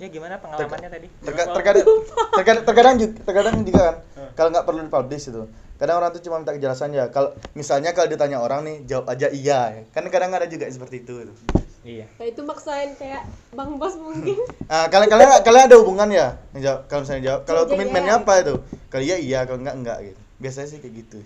Ya 0.00 0.08
gimana 0.08 0.40
pengalamannya 0.40 0.88
tadi? 0.88 1.06
Terka- 1.20 1.52
terkadang 1.52 1.84
terkadang 2.32 2.64
terkadang 2.64 2.94
juga, 2.96 3.12
terkadang 3.22 3.56
juga 3.60 3.80
kan 3.82 3.96
kalau 4.32 4.48
nggak 4.48 4.64
perlu 4.64 4.80
dipublish 4.82 5.26
itu 5.26 5.42
kadang 5.76 5.96
orang 5.98 6.10
tuh 6.10 6.22
cuma 6.22 6.36
minta 6.36 6.52
kejelasan 6.52 6.90
ya 6.90 7.08
kalau 7.08 7.28
misalnya 7.52 7.92
kalau 7.92 8.08
ditanya 8.08 8.36
orang 8.38 8.60
nih 8.62 8.76
jawab 8.86 9.06
aja 9.06 9.28
iya 9.28 9.84
kan 9.90 10.08
kadang 10.08 10.28
ada 10.30 10.44
juga 10.44 10.64
seperti 10.66 11.04
itu 11.04 11.20
gitu. 11.20 11.32
Iya. 11.80 12.08
nah 12.14 12.26
itu 12.26 12.40
maksain 12.42 12.92
kayak 12.94 13.24
bang 13.50 13.76
bos 13.76 13.92
mungkin 13.94 14.36
ah 14.72 14.84
kalian 14.86 15.08
kalian 15.10 15.28
kalian 15.38 15.64
ada 15.66 15.76
hubungan 15.76 16.08
ya 16.10 16.26
jawab 16.54 16.80
kalau 16.86 17.00
misalnya 17.02 17.22
jawab 17.26 17.40
kalau 17.44 17.62
Iya, 17.62 17.70
komitmennya 17.70 18.14
iya, 18.14 18.20
apa 18.20 18.32
itu 18.38 18.54
kalau 18.88 19.04
iya 19.04 19.16
iya 19.18 19.38
kalau 19.42 19.58
enggak 19.58 19.76
enggak 19.78 19.98
gitu 20.02 20.20
biasanya 20.38 20.68
sih 20.70 20.78
kayak 20.78 20.94
gitu 20.98 21.18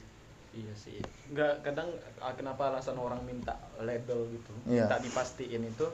iya 0.55 0.75
sih 0.75 1.03
nggak 1.29 1.61
kadang 1.63 1.91
ah, 2.19 2.33
kenapa 2.33 2.71
alasan 2.71 2.95
orang 2.97 3.21
minta 3.23 3.59
label 3.79 4.31
gitu 4.31 4.53
Iya. 4.65 4.87
minta 4.87 4.97
dipastiin 4.99 5.63
itu 5.63 5.87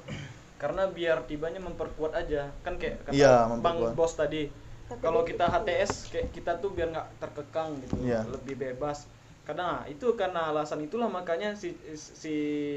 karena 0.56 0.84
biar 0.86 1.24
tibanya 1.24 1.58
memperkuat 1.58 2.12
aja 2.14 2.52
kan 2.60 2.76
kayak 2.76 3.00
kata 3.02 3.16
Iya, 3.16 3.48
bang 3.48 3.80
memperkuat. 3.80 3.96
bos 3.96 4.12
tadi 4.12 4.52
kalau 4.98 5.22
kita 5.22 5.46
HTS 5.46 6.10
kayak 6.10 6.28
kita 6.30 6.52
tuh 6.58 6.70
biar 6.70 6.92
nggak 6.92 7.08
terkekang 7.18 7.80
gitu 7.80 7.94
Iya. 8.02 8.20
lebih 8.28 8.60
bebas 8.60 9.08
karena 9.40 9.82
itu 9.86 10.14
karena 10.14 10.52
alasan 10.52 10.84
itulah 10.84 11.08
makanya 11.08 11.56
si 11.56 11.72
si 11.96 12.34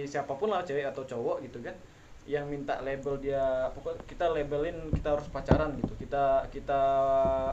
siapa 0.07 0.33
pun 0.33 0.49
lah 0.49 0.63
cewek 0.63 0.87
atau 0.87 1.03
cowok 1.03 1.43
gitu 1.43 1.59
kan 1.59 1.75
yang 2.23 2.47
minta 2.47 2.79
label 2.79 3.19
dia 3.19 3.67
pokoknya 3.75 3.99
kita 4.07 4.31
labelin 4.31 4.89
kita 4.89 5.11
harus 5.11 5.27
pacaran 5.27 5.75
gitu 5.75 5.91
kita 5.99 6.47
kita 6.49 6.81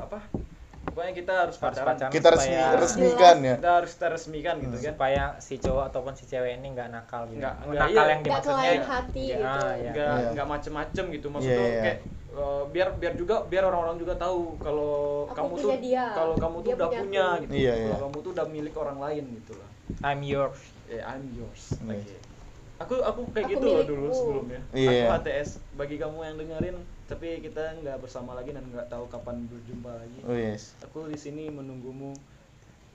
apa 0.00 0.22
pokoknya 0.82 1.12
kita 1.14 1.32
harus 1.38 1.54
Harus 1.54 1.76
pacaran, 1.76 1.94
pacaran. 1.94 2.10
kita 2.10 2.28
resmi 2.30 2.50
supaya- 2.50 2.74
resmikan 2.74 3.36
ya 3.38 3.54
kita 3.54 3.70
harus 3.74 3.90
kita 3.92 4.06
resmikan 4.10 4.54
gitu 4.58 4.76
kan 4.76 4.92
Supaya 4.92 5.24
si 5.38 5.54
cowok 5.56 5.84
ataupun 5.86 6.12
si 6.14 6.24
cewek 6.24 6.52
ini 6.54 6.68
nggak 6.70 6.88
nakal 6.88 7.22
gitu. 7.26 7.38
Nggak- 7.38 7.56
nggak, 7.62 7.78
nakal 7.78 7.90
iya. 7.92 8.00
yang 8.06 8.20
nggak 8.20 8.26
dimaksudnya. 8.26 8.56
kelain 8.58 8.82
hati 8.82 9.20
Iya, 9.22 9.36
gitu 9.36 9.44
ah, 9.60 9.72
iya. 9.72 9.90
nggak 9.90 10.08
Iya. 10.16 10.28
nggak 10.32 10.48
macem-macem 10.48 11.04
gitu 11.10 11.26
maksudnya 11.28 11.54
Iya, 11.54 11.68
iya. 11.68 11.82
kayak 11.82 11.98
uh, 12.30 12.62
biar 12.66 12.88
biar 12.96 13.12
juga 13.14 13.36
biar 13.44 13.64
orang-orang 13.64 13.96
juga 13.98 14.14
tahu 14.16 14.40
kalau 14.58 14.94
kamu 15.28 15.52
tuh 15.54 15.70
kalau 16.10 16.34
kamu 16.36 16.56
tuh 16.56 16.64
dia 16.64 16.74
udah 16.74 16.88
punya 16.88 17.00
punya 17.02 17.24
aku. 17.26 17.42
gitu 17.42 17.52
Iya, 17.54 17.72
kalau 17.74 17.86
iya. 17.86 17.96
kamu 18.00 18.16
tuh 18.18 18.30
udah 18.32 18.46
milik 18.48 18.74
orang 18.74 18.98
lain 18.98 19.24
gitu 19.36 19.52
lah 19.54 19.68
I'm 20.02 20.20
yours. 20.22 20.60
eh 20.86 21.02
I'm 21.02 21.24
yours 21.30 21.62
Iya. 21.78 21.92
Oke. 21.92 22.16
aku 22.80 22.94
aku 22.98 23.20
kayak 23.30 23.46
Aku 23.46 23.52
gitu 23.52 23.66
loh 23.68 23.84
dulu 23.84 24.06
sebelumnya 24.10 24.60
Iya. 24.72 24.90
aku 24.90 25.12
HTS 25.20 25.48
bagi 25.72 25.96
kamu 25.96 26.18
yang 26.24 26.36
dengerin 26.36 26.76
tapi 27.10 27.42
kita 27.42 27.74
nggak 27.76 27.98
bersama 27.98 28.32
lagi 28.32 28.54
dan 28.54 28.62
nggak 28.64 28.86
tahu 28.86 29.04
kapan 29.06 29.42
berjumpa 29.44 29.90
lagi 29.92 30.20
oh 30.22 30.32
yes 30.32 30.78
aku 30.80 31.10
di 31.10 31.18
sini 31.18 31.50
menunggumu 31.50 32.14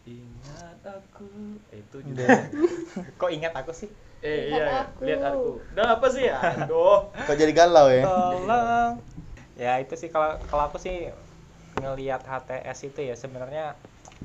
ingat 0.05 0.79
aku 0.81 1.27
Eh, 1.67 1.81
itu 1.81 1.97
juga 2.05 2.23
Udah. 2.23 2.39
Kok 3.19 3.29
ingat 3.29 3.53
aku 3.53 3.71
sih? 3.71 3.89
eh 4.21 4.47
Lihat 4.47 4.49
iya 4.49 4.65
iya. 4.65 4.81
aku. 4.81 5.01
lihat 5.03 5.21
aku 5.27 5.49
udah 5.69 5.87
apa 5.91 6.07
sih 6.07 6.23
ya 6.25 6.35
aduh 6.39 6.99
kok 7.13 7.35
jadi 7.35 7.53
galau 7.53 7.87
ya 7.87 8.01
Tolong. 8.01 8.91
Ya 9.53 9.73
itu 9.77 9.93
sih 9.93 10.09
kalau 10.09 10.39
kalau 10.45 10.63
aku 10.65 10.77
sih 10.77 11.11
ngelihat 11.75 12.23
HTS 12.23 12.79
itu 12.85 13.03
ya 13.03 13.13
sebenarnya 13.13 13.75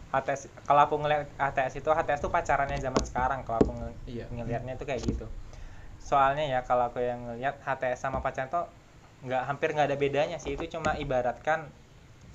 HTS 0.08 0.48
kalau 0.64 0.86
aku 0.86 0.94
ngelihat 0.96 1.28
HTS 1.36 1.74
itu 1.76 1.90
HTS 1.90 2.20
itu 2.20 2.30
pacarannya 2.30 2.78
zaman 2.78 3.02
sekarang 3.02 3.40
kalau 3.42 3.58
aku 3.58 3.72
Iya. 4.06 4.24
ngelihatnya 4.30 4.74
itu 4.74 4.84
kayak 4.84 5.02
gitu. 5.04 5.26
Soalnya 6.00 6.48
ya 6.48 6.60
kalau 6.62 6.88
aku 6.88 6.98
yang 6.98 7.20
ngelihat 7.26 7.60
HTS 7.60 8.00
sama 8.00 8.22
pacaran 8.22 8.48
tuh 8.48 8.64
nggak 9.20 9.42
hampir 9.46 9.68
nggak 9.72 9.88
ada 9.92 9.98
bedanya 9.98 10.36
sih. 10.40 10.56
Itu 10.56 10.66
cuma 10.70 10.96
ibaratkan 10.96 11.68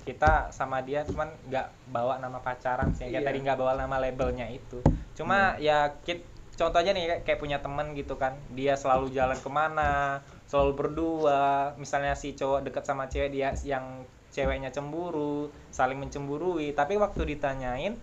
kita 0.06 0.54
sama 0.54 0.86
dia 0.86 1.02
cuman 1.02 1.26
nggak 1.50 1.66
bawa 1.90 2.22
nama 2.22 2.38
pacaran 2.38 2.94
sih. 2.94 3.10
Kayak 3.10 3.22
Iya. 3.22 3.26
tadi 3.26 3.38
nggak 3.42 3.58
bawa 3.58 3.72
nama 3.74 3.96
labelnya 3.98 4.46
itu. 4.46 4.78
Cuma 5.18 5.58
ya 5.58 5.98
kit 6.06 6.22
contoh 6.56 6.78
aja 6.80 6.94
nih 6.94 7.20
kayak, 7.26 7.38
punya 7.42 7.58
temen 7.60 7.92
gitu 7.92 8.14
kan. 8.16 8.38
Dia 8.54 8.78
selalu 8.78 9.10
jalan 9.12 9.36
ke 9.36 9.50
mana 9.50 10.22
selalu 10.46 10.72
berdua. 10.78 11.74
Misalnya 11.74 12.14
si 12.14 12.32
cowok 12.32 12.70
deket 12.70 12.84
sama 12.86 13.10
cewek 13.10 13.34
dia 13.34 13.50
yang 13.66 14.06
ceweknya 14.30 14.70
cemburu 14.70 15.50
saling 15.74 15.98
mencemburui. 15.98 16.70
Tapi 16.70 16.94
waktu 16.96 17.34
ditanyain 17.36 17.94
"Eh, 17.94 17.98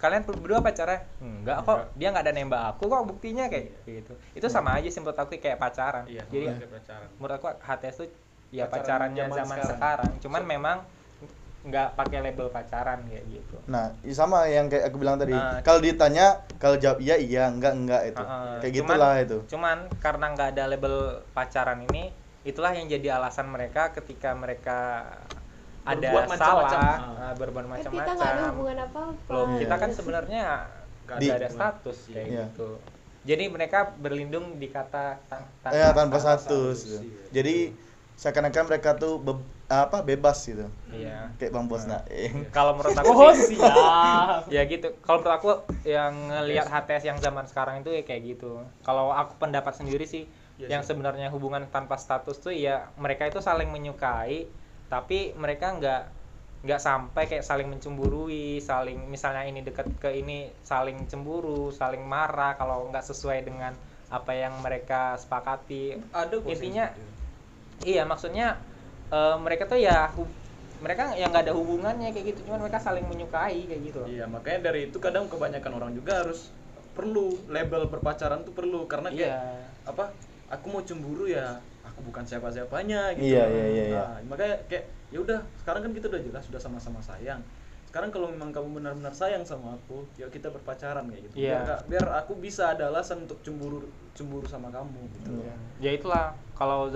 kalian 0.00 0.24
berdua 0.24 0.58
pacaran 0.58 1.04
enggak 1.20 1.60
kok 1.60 1.68
Enggak. 1.70 1.88
dia 1.94 2.08
nggak 2.08 2.24
ada 2.24 2.32
nembak 2.32 2.62
aku 2.70 2.82
kok 2.86 3.04
buktinya 3.04 3.44
kayak 3.46 3.64
gitu 3.84 4.12
itu 4.32 4.46
sama 4.48 4.74
aja 4.74 4.88
sih 4.88 4.98
menurut 4.98 5.14
aku 5.14 5.36
kayak 5.36 5.56
pacaran 5.56 6.04
iya 6.06 6.24
jadi 6.26 6.56
kayak 6.56 6.72
pacaran 6.72 7.08
menurut 7.14 7.34
aku 7.36 7.46
HTS 7.54 7.96
tuh 7.98 8.08
ya 8.50 8.64
Pacaran 8.64 9.12
pacarannya 9.12 9.22
zaman 9.22 9.36
zaman, 9.36 9.46
sekarang. 9.54 9.70
sekarang. 9.70 10.12
cuman 10.18 10.42
memang 10.42 10.78
nggak 11.60 11.88
pakai 11.92 12.18
label 12.22 12.48
pacaran 12.48 13.04
kayak 13.04 13.24
gitu 13.28 13.56
nah 13.68 13.92
sama 14.08 14.48
yang 14.48 14.66
kayak 14.66 14.88
aku 14.88 14.96
bilang 14.96 15.20
tadi 15.20 15.36
Ah. 15.36 15.60
kalau 15.60 15.78
ditanya 15.78 16.26
kalau 16.56 16.74
jawab 16.74 16.98
iya 16.98 17.14
iya 17.14 17.46
enggak 17.46 17.76
enggak 17.76 18.02
itu 18.06 18.16
Heeh. 18.18 18.56
kayak 18.58 18.72
Cuman- 18.72 18.88
gitulah 18.88 19.14
itu 19.20 19.38
cuman 19.46 19.78
karena 20.00 20.26
nggak 20.32 20.48
ada 20.50 20.64
label 20.66 20.94
pacaran 21.30 21.84
ini 21.84 22.08
itulah 22.40 22.72
yang 22.72 22.88
jadi 22.88 23.20
alasan 23.20 23.44
mereka 23.46 23.92
ketika 23.92 24.32
mereka 24.32 25.04
ada 25.90 25.98
Berbuat 26.00 26.24
macam-macam. 26.28 26.70
salah 26.70 26.96
Ah. 26.96 27.20
uh, 27.20 27.34
berbuat 27.34 27.64
kan 27.64 27.70
kita 27.70 27.82
nggak 27.82 27.90
ada 27.90 28.14
macam-macam 28.14 28.50
hubungan 28.50 28.76
apa 28.80 29.00
apa 29.04 29.30
Loh, 29.30 29.46
kita 29.56 29.66
Iya. 29.68 29.76
kan 29.76 29.90
sebenarnya 29.90 30.44
Nggak 31.02 31.36
ada 31.36 31.48
status 31.50 31.98
kayak 32.06 32.26
Iya. 32.26 32.44
gitu 32.46 32.68
jadi 33.20 33.44
mereka 33.46 33.78
berlindung 33.94 34.56
di 34.56 34.68
kata 34.68 35.20
tan- 35.26 35.44
ya 35.68 35.90
tanpa 35.90 35.92
tanpa 35.92 36.16
status 36.16 36.40
status, 36.40 36.78
gitu. 36.80 36.98
iya. 37.02 37.24
jadi 37.30 37.54
seakan-akan 38.14 38.64
mereka 38.66 38.90
tuh 38.94 39.16
be- 39.16 39.42
apa 39.66 40.00
bebas 40.00 40.40
gitu 40.42 40.66
iya 40.90 41.30
kayak 41.36 41.50
bang 41.50 41.66
bos 41.66 41.84
nah 41.84 42.02
eh. 42.06 42.32
kalau 42.48 42.74
menurut 42.74 42.92
aku 42.92 43.12
oh 43.22 43.32
sih 43.32 43.54
siap 43.54 44.44
ya 44.54 44.62
gitu 44.64 44.92
kalau 45.00 45.20
menurut 45.20 45.36
aku 45.36 45.50
yang 45.84 46.10
ngelihat 46.28 46.66
HTS 46.66 47.04
yang 47.06 47.18
zaman 47.18 47.44
sekarang 47.44 47.80
itu 47.80 47.90
ya 47.90 48.02
kayak 48.02 48.22
gitu 48.30 48.56
kalau 48.80 49.10
aku 49.10 49.36
pendapat 49.38 49.72
sendiri 49.72 50.04
sih 50.04 50.24
Iya 50.56 50.68
yang 50.70 50.82
sebenarnya 50.82 51.28
hubungan 51.28 51.64
tanpa 51.66 51.96
status 51.96 52.36
tuh 52.36 52.52
ya 52.52 52.92
mereka 52.94 53.24
itu 53.24 53.40
saling 53.40 53.68
menyukai 53.68 54.44
tapi 54.90 55.32
mereka 55.38 55.78
nggak 55.78 56.02
nggak 56.60 56.80
sampai 56.82 57.24
kayak 57.24 57.46
saling 57.46 57.72
mencemburui 57.72 58.60
saling 58.60 59.08
misalnya 59.08 59.48
ini 59.48 59.64
dekat 59.64 59.88
ke 59.96 60.12
ini 60.12 60.52
saling 60.60 61.08
cemburu 61.08 61.72
saling 61.72 62.04
marah 62.04 62.52
kalau 62.60 62.90
nggak 62.92 63.00
sesuai 63.00 63.48
dengan 63.48 63.72
apa 64.12 64.34
yang 64.36 64.52
mereka 64.60 65.16
sepakati 65.16 65.96
sih 65.96 66.52
Intinya, 66.52 66.90
seperti 66.92 67.00
itu. 67.00 67.88
iya 67.88 68.02
maksudnya 68.04 68.60
eh, 69.08 69.36
mereka 69.40 69.64
tuh 69.70 69.80
ya 69.80 70.12
mereka 70.84 71.16
yang 71.16 71.32
nggak 71.32 71.48
ada 71.48 71.54
hubungannya 71.56 72.12
kayak 72.12 72.36
gitu 72.36 72.50
cuman 72.50 72.60
mereka 72.60 72.80
saling 72.82 73.06
menyukai 73.08 73.64
kayak 73.64 73.82
gitu 73.86 74.00
Iya, 74.04 74.24
makanya 74.28 74.68
dari 74.68 74.92
itu 74.92 75.00
kadang 75.00 75.28
kebanyakan 75.32 75.72
orang 75.76 75.92
juga 75.96 76.24
harus 76.24 76.52
perlu 76.92 77.40
label 77.48 77.88
berpacaran 77.88 78.44
tuh 78.44 78.52
perlu 78.52 78.84
karena 78.84 79.08
kayak 79.08 79.32
Iya. 79.32 79.40
apa 79.88 80.12
aku 80.50 80.66
mau 80.68 80.82
cemburu 80.84 81.24
ya 81.24 81.62
aku 81.90 82.00
bukan 82.02 82.22
siapa 82.22 82.48
siapanya 82.48 83.10
gitu 83.12 83.34
Iya, 83.34 83.44
iya, 83.46 83.66
iya, 83.66 83.84
iya. 83.86 83.98
Nah, 83.98 84.18
makanya 84.26 84.56
kayak 84.66 84.84
ya 85.10 85.18
udah 85.18 85.38
sekarang 85.58 85.80
kan 85.84 85.92
kita 85.92 86.06
udah 86.06 86.22
jelas 86.22 86.42
sudah 86.46 86.60
sama-sama 86.62 87.02
sayang 87.02 87.42
sekarang 87.90 88.14
kalau 88.14 88.30
memang 88.30 88.54
kamu 88.54 88.78
benar-benar 88.78 89.10
sayang 89.10 89.42
sama 89.42 89.74
aku 89.74 90.06
yuk 90.14 90.30
kita 90.30 90.46
berpacaran 90.46 91.10
kayak 91.10 91.26
gitu 91.26 91.34
biar, 91.36 91.50
Iya. 91.50 91.58
nggak- 91.66 91.82
biar 91.90 92.04
aku 92.16 92.32
bisa 92.38 92.70
ada 92.70 92.86
alasan 92.86 93.26
untuk 93.26 93.42
cemburu 93.42 93.82
cemburu 94.14 94.46
sama 94.46 94.70
kamu 94.70 95.10
gitu 95.12 95.30
Iya. 95.36 95.54
ya 95.80 95.90
itulah 95.90 96.26
kalau 96.54 96.86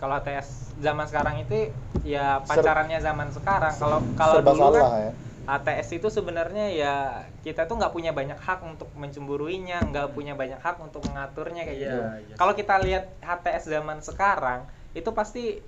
kalau 0.00 0.14
ATS 0.16 0.72
zaman 0.80 1.04
sekarang 1.04 1.44
itu 1.44 1.68
ya 2.00 2.40
pacarannya 2.40 2.96
zaman 2.98 3.28
sekarang 3.28 3.74
kalau 3.76 4.00
kalau 4.16 4.40
dulu 4.40 4.72
kan 4.72 4.84
ya. 4.96 5.12
ATS 5.44 5.88
itu 5.94 6.08
sebenarnya 6.08 6.66
ya 6.68 6.94
kita 7.40 7.64
tuh 7.64 7.80
nggak 7.80 7.90
punya 7.90 8.12
banyak 8.12 8.36
hak 8.36 8.60
untuk 8.60 8.88
mencemburuinya 8.92 9.80
nggak 9.88 10.12
punya 10.12 10.36
banyak 10.36 10.58
hak 10.58 10.76
untuk 10.78 11.00
mengaturnya 11.08 11.64
kayak 11.64 11.78
Iya, 11.78 11.84
gitu 11.86 11.98
iya. 12.28 12.34
kalau 12.36 12.52
kita 12.52 12.74
lihat 12.78 13.04
HTS 13.20 13.64
zaman 13.68 13.98
sekarang 14.00 14.68
itu 14.92 15.10
pasti 15.10 15.58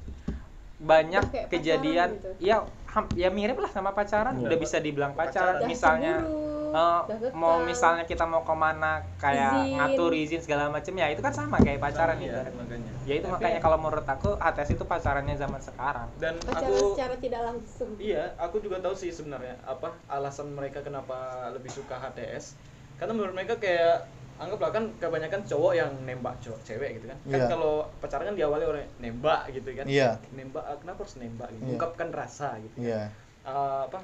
banyak 0.76 1.24
kayak 1.30 1.46
kejadian 1.48 2.08
gitu. 2.18 2.30
ya 2.42 2.66
ya 3.14 3.30
mirip 3.30 3.56
lah 3.56 3.70
sama 3.70 3.94
pacaran 3.94 4.36
Iya. 4.36 4.50
udah 4.50 4.58
bisa 4.58 4.76
dibilang 4.76 5.14
pacaran 5.14 5.62
Pacaran. 5.62 5.70
Misalnya 5.70 6.14
cemburu, 6.20 6.51
eh, 6.72 7.00
kekang. 7.06 7.32
mau 7.32 7.56
misalnya 7.60 8.04
kita 8.04 8.24
mau 8.24 8.40
ke 8.40 8.54
mana 8.54 8.90
kayak 9.16 9.52
Izin. 9.62 9.76
ngatur 9.76 10.12
izin 10.12 10.40
segala 10.40 10.68
macam 10.68 10.92
ya 10.92 11.06
itu 11.06 11.20
kan 11.20 11.30
sama 11.30 11.56
kayak 11.56 11.78
pacaran 11.78 12.16
Iya, 12.16 12.32
ibaratnya. 12.32 12.58
makanya 12.58 12.92
ya 13.02 13.14
itu 13.14 13.26
Tapi- 13.26 13.34
makanya 13.36 13.60
kalau 13.60 13.78
menurut 13.78 14.06
aku 14.06 14.28
HTS 14.34 14.70
itu 14.72 14.84
pacarannya 14.84 15.34
zaman 15.34 15.60
sekarang 15.60 16.08
dan 16.16 16.34
pacaran 16.38 16.68
aku 16.68 16.74
secara 16.92 17.14
tidak 17.16 17.42
langsung 17.42 17.90
Iya, 17.94 18.22
aku 18.36 18.56
juga 18.58 18.76
tahu 18.78 18.94
sih 18.94 19.10
sebenarnya 19.10 19.54
apa 19.62 19.92
alasan 20.06 20.50
mereka 20.50 20.80
kenapa 20.80 21.16
lebih 21.50 21.68
suka 21.68 21.94
HTS. 21.94 22.56
Karena 22.94 23.12
menurut 23.12 23.32
mereka 23.32 23.54
kayak 23.56 24.06
anggaplah 24.34 24.70
kan 24.70 24.84
kebanyakan 24.96 25.42
cowok 25.42 25.72
yang 25.72 25.90
nembak 26.02 26.34
cowok 26.38 26.58
cewek 26.62 26.98
gitu 26.98 27.06
kan. 27.06 27.18
Kan 27.24 27.34
Iya. 27.36 27.46
kalau 27.48 27.74
pacaran 27.98 28.24
kan 28.24 28.36
diawali 28.36 28.64
oleh 28.64 28.84
nembak 28.96 29.50
gitu 29.50 29.70
kan. 29.72 29.86
Iya. 29.86 30.18
Nembak 30.30 30.62
ah, 30.62 30.76
kenapa 30.76 31.02
harus 31.02 31.14
nembak 31.16 31.48
gitu? 31.48 31.58
Iya. 31.58 31.66
Mengungkapkan 31.68 32.08
rasa 32.10 32.48
gitu. 32.58 32.76
Iya. 32.80 33.10
Eh, 33.42 33.80
apa? 33.84 33.98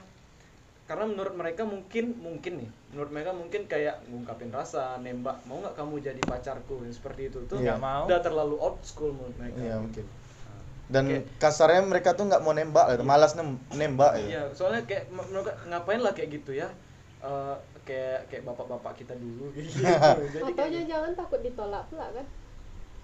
Karena 0.88 1.04
menurut 1.04 1.36
mereka 1.36 1.62
mungkin 1.62 2.16
mungkin 2.16 2.52
nih, 2.58 2.70
menurut 2.88 3.10
mereka 3.12 3.30
mungkin 3.30 3.68
kayak 3.68 4.08
ngungkapin 4.08 4.48
rasa, 4.48 4.96
nembak, 4.96 5.44
mau 5.44 5.60
nggak 5.60 5.76
kamu 5.76 6.00
jadi 6.00 6.22
pacarku 6.22 6.80
yang 6.80 6.90
seperti 6.90 7.28
itu 7.28 7.44
tuh 7.44 7.60
Iya. 7.60 7.76
Nggak 7.76 7.80
mau. 7.84 8.02
udah 8.08 8.20
terlalu 8.24 8.56
old 8.56 8.80
school 8.80 9.12
menurut 9.12 9.36
mereka. 9.36 9.60
Iya 9.60 9.76
mungkin. 9.76 10.04
Nah, 10.08 10.60
Dan 10.88 11.04
Oke. 11.06 11.18
kasarnya 11.36 11.84
mereka 11.84 12.16
tuh 12.16 12.24
nggak 12.24 12.40
mau 12.40 12.56
nembak, 12.56 12.86
gitu. 12.90 13.04
malas 13.04 13.36
nem- 13.36 13.60
nembak. 13.70 14.16
gitu. 14.16 14.32
Iya, 14.32 14.42
soalnya 14.50 14.82
kayak 14.82 15.12
ngapain 15.68 16.00
lah 16.00 16.16
kayak 16.16 16.30
gitu 16.34 16.56
ya? 16.56 16.72
Eh, 17.20 17.54
kayak 17.84 18.20
kayak 18.26 18.42
bapak-bapak 18.42 18.96
kita 18.96 19.12
dulu 19.12 19.52
gitu. 19.60 19.84
Jadi 19.84 20.40
atau 20.40 20.56
kayak- 20.56 20.88
jangan 20.88 21.12
takut 21.14 21.40
ditolak 21.42 21.84
pula 21.86 22.08
kan 22.08 22.24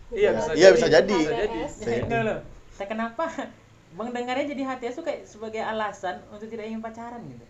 Iya, 0.09 0.31
Misalnya 0.31 0.41
bisa 0.49 0.57
Iya, 0.57 0.69
bisa 0.73 0.87
jadi. 0.89 1.19
Bisa 1.19 1.33
jadi. 1.35 1.59
HTS. 1.61 1.73
Bisa 1.77 1.91
jadi. 2.01 2.35
Saya 2.71 2.89
kenapa 2.89 3.25
Bang 3.93 4.11
dengarnya 4.11 4.49
jadi 4.49 4.63
HTS 4.65 4.95
tuh 4.99 5.05
kayak 5.05 5.21
sebagai 5.23 5.61
alasan 5.61 6.19
untuk 6.27 6.49
tidak 6.49 6.65
ingin 6.65 6.81
pacaran 6.81 7.21
gitu. 7.25 7.45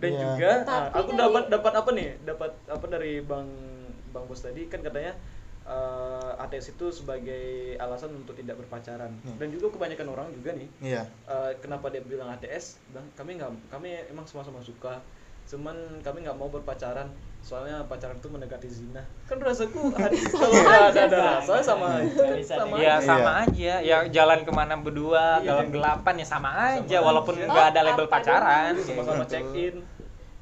Dan 0.00 0.10
Iya. 0.10 0.20
juga 0.24 0.50
Tapi 0.62 0.72
ah, 0.72 0.84
aku 0.96 1.10
kan 1.10 1.18
dapat 1.18 1.42
ini- 1.42 1.50
dapat 1.50 1.72
apa 1.74 1.90
nih? 1.92 2.08
Dapat 2.24 2.50
apa 2.66 2.86
dari 2.88 3.12
Bang 3.20 3.48
Bang 4.10 4.24
Bos 4.24 4.40
tadi 4.40 4.66
kan 4.66 4.80
katanya 4.80 5.12
eh, 5.62 6.32
ATS 6.40 6.72
itu 6.72 6.86
sebagai 6.90 7.44
alasan 7.76 8.16
untuk 8.16 8.34
tidak 8.34 8.58
berpacaran. 8.58 9.12
Hmm. 9.20 9.36
Dan 9.36 9.52
juga 9.52 9.70
kebanyakan 9.70 10.08
orang 10.08 10.26
juga 10.32 10.50
nih 10.52 10.66
Iya. 10.82 11.04
eh, 11.04 11.52
kenapa 11.60 11.86
dia 11.88 12.00
bilang 12.02 12.26
ATS? 12.28 12.80
Bang, 12.90 13.06
kami 13.14 13.36
nggak 13.36 13.52
kami 13.68 13.94
emang 14.08 14.24
sama-sama 14.24 14.58
suka. 14.58 14.98
Cuman 15.50 15.74
kami 16.00 16.22
nggak 16.22 16.36
mau 16.36 16.46
berpacaran 16.46 17.10
soalnya 17.40 17.82
pacaran 17.84 18.14
itu 18.14 18.28
mendekati 18.28 18.68
zina. 18.68 19.02
Kan 19.24 19.40
rasaku 19.40 19.90
hati 19.96 20.20
kalau 20.30 20.52
nggak 20.52 20.82
ada, 20.92 21.02
ada 21.04 21.18
rasa 21.36 21.54
sama 21.60 21.86
aja. 21.98 22.22
Bisa 22.32 22.54
sama 22.54 22.74
ya 22.76 22.94
aja. 22.94 23.02
sama 23.02 23.30
aja. 23.42 23.72
Ya 23.80 23.96
jalan 24.06 24.38
ke 24.40 24.52
mana 24.52 24.74
berdua 24.76 25.40
Iya. 25.40 25.48
dalam 25.50 25.66
gelapan 25.68 26.14
ya 26.16 26.26
sama 26.28 26.50
aja 26.70 26.96
Sama 26.96 27.04
walaupun 27.04 27.34
aja. 27.34 27.46
nggak 27.48 27.66
ada 27.68 27.80
Oh, 27.80 27.84
label 27.84 28.06
apa 28.06 28.14
pacaran. 28.14 28.72
Sama-sama 28.78 29.24
Gitu. 29.24 29.32
check 29.32 29.48
in 29.56 29.76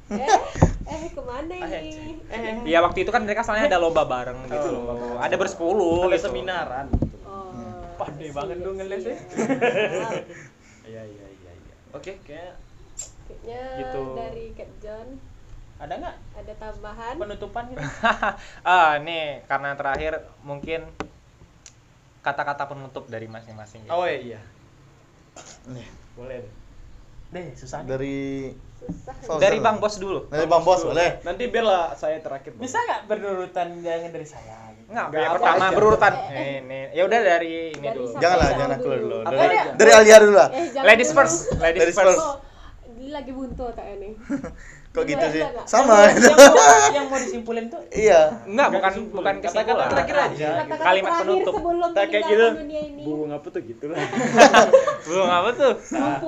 eh 0.08 0.24
eh 0.86 1.12
ke 1.12 1.20
mana 1.20 1.52
Ah, 1.54 1.68
ini? 1.68 2.16
eh, 2.26 2.64
ya 2.64 2.80
waktu 2.80 3.04
itu 3.04 3.12
kan 3.12 3.20
mereka 3.22 3.44
soalnya 3.44 3.68
ada 3.68 3.76
lomba 3.76 4.04
bareng 4.04 4.40
gitu 4.42 4.56
Oh, 4.56 4.72
lomba 4.82 4.92
loh. 4.94 5.16
Ada 5.20 5.36
bersepuluh 5.36 6.04
ada 6.04 6.16
gitu. 6.16 6.24
seminaran 6.26 6.88
oh 7.22 7.52
Pandai 7.94 8.28
banget 8.30 8.56
dong 8.58 8.76
ngeles 8.76 9.04
ya. 9.04 9.16
iya 10.88 11.02
iya 11.04 11.26
iya 11.28 11.50
iya. 11.52 11.74
Oke 11.92 12.16
kayak 12.22 12.56
kayaknya 13.28 13.60
Gitu. 13.78 14.00
dari 14.14 14.44
Cat 14.52 14.72
John 14.78 15.08
Ada 15.78 15.94
nggak 15.94 16.16
ada 16.34 16.52
tambahan 16.58 17.14
penutupan 17.14 17.62
gitu? 17.68 17.78
ah 18.66 18.98
nih 18.98 19.44
karena 19.44 19.72
terakhir 19.72 20.12
mungkin 20.40 20.82
kata-kata 22.20 22.66
penutup 22.66 23.06
dari 23.06 23.24
masing-masing 23.26 23.84
gitu. 23.84 23.92
oh 23.92 24.02
iya 24.04 24.42
Nih, 25.66 25.86
boleh 26.12 26.42
deh 26.42 26.54
Deh, 27.30 27.46
susah. 27.54 27.84
dari 27.84 28.50
susah 28.74 29.36
dari 29.36 29.60
bang 29.60 29.76
bos 29.76 29.94
dulu 29.96 30.26
Dari 30.26 30.48
Bang 30.48 30.64
Bos 30.64 30.80
boleh. 30.80 31.20
nanti 31.20 31.44
biarlah 31.46 31.92
saya 31.92 32.18
terakhir 32.18 32.56
Bang. 32.56 32.64
Bisa 32.64 32.80
nggak 32.80 33.00
berurutan 33.06 33.68
jangan 33.78 34.10
dari 34.10 34.24
saya 34.24 34.58
gitu? 34.72 34.88
Enggak, 34.88 35.06
Nggak, 35.06 35.20
yang 35.20 35.28
apa 35.28 35.36
pertama 35.36 35.60
aja. 35.62 35.76
berurutan. 35.76 36.12
Eh, 36.16 36.32
eh. 36.32 36.52
Ini, 36.58 36.80
ya 36.90 37.02
udah 37.04 37.20
dari 37.20 37.54
ini 37.70 37.84
Dari 37.84 37.94
dulu. 37.94 38.08
Janganlah, 38.16 38.48
jangan 38.48 38.70
aku 38.72 38.82
dulu? 38.82 38.96
dulu. 38.96 39.18
Dari, 39.28 39.56
dari 39.76 39.90
Alia 39.92 40.16
dulu 40.18 40.34
lah. 40.34 40.48
eh 40.48 40.64
Ladies 40.80 41.10
dulu. 41.10 41.18
first, 41.20 41.36
ladies 41.54 41.80
Ladies 41.84 41.94
first. 41.94 42.16
first. 42.16 42.24
Dia 43.08 43.14
lagi 43.14 43.32
buntu 43.32 43.64
tak 43.72 43.88
ini 43.90 44.12
Kok 44.88 45.04
gitu 45.04 45.26
sih? 45.30 45.40
enggak. 45.40 45.64
Sama. 45.64 46.08
Yang 46.10 46.32
mau, 46.32 46.32
yang 46.32 46.56
mau, 46.56 46.88
yang 46.96 47.06
mau 47.06 47.18
disimpulin 47.18 47.64
tuh 47.66 47.80
Iya. 47.88 48.20
Enggak, 48.44 48.68
bukan 48.70 48.92
bukan 49.10 49.34
Kata-kata 49.38 49.60
kesimpulan. 49.62 49.88
terakhir 49.88 50.16
aja. 50.18 50.48
Kalimat 50.78 51.12
penutup. 51.18 51.52
sebelum 51.54 51.90
kayak 51.94 52.22
gitu 52.24 52.46
ini 52.58 53.02
burung 53.04 53.30
apa 53.30 53.46
tuh 53.46 53.60
gitu 53.62 53.84
lah 53.86 54.00
Belum 55.06 55.28
apa 55.30 55.50
tuh? 55.54 55.72
Lah 55.92 56.20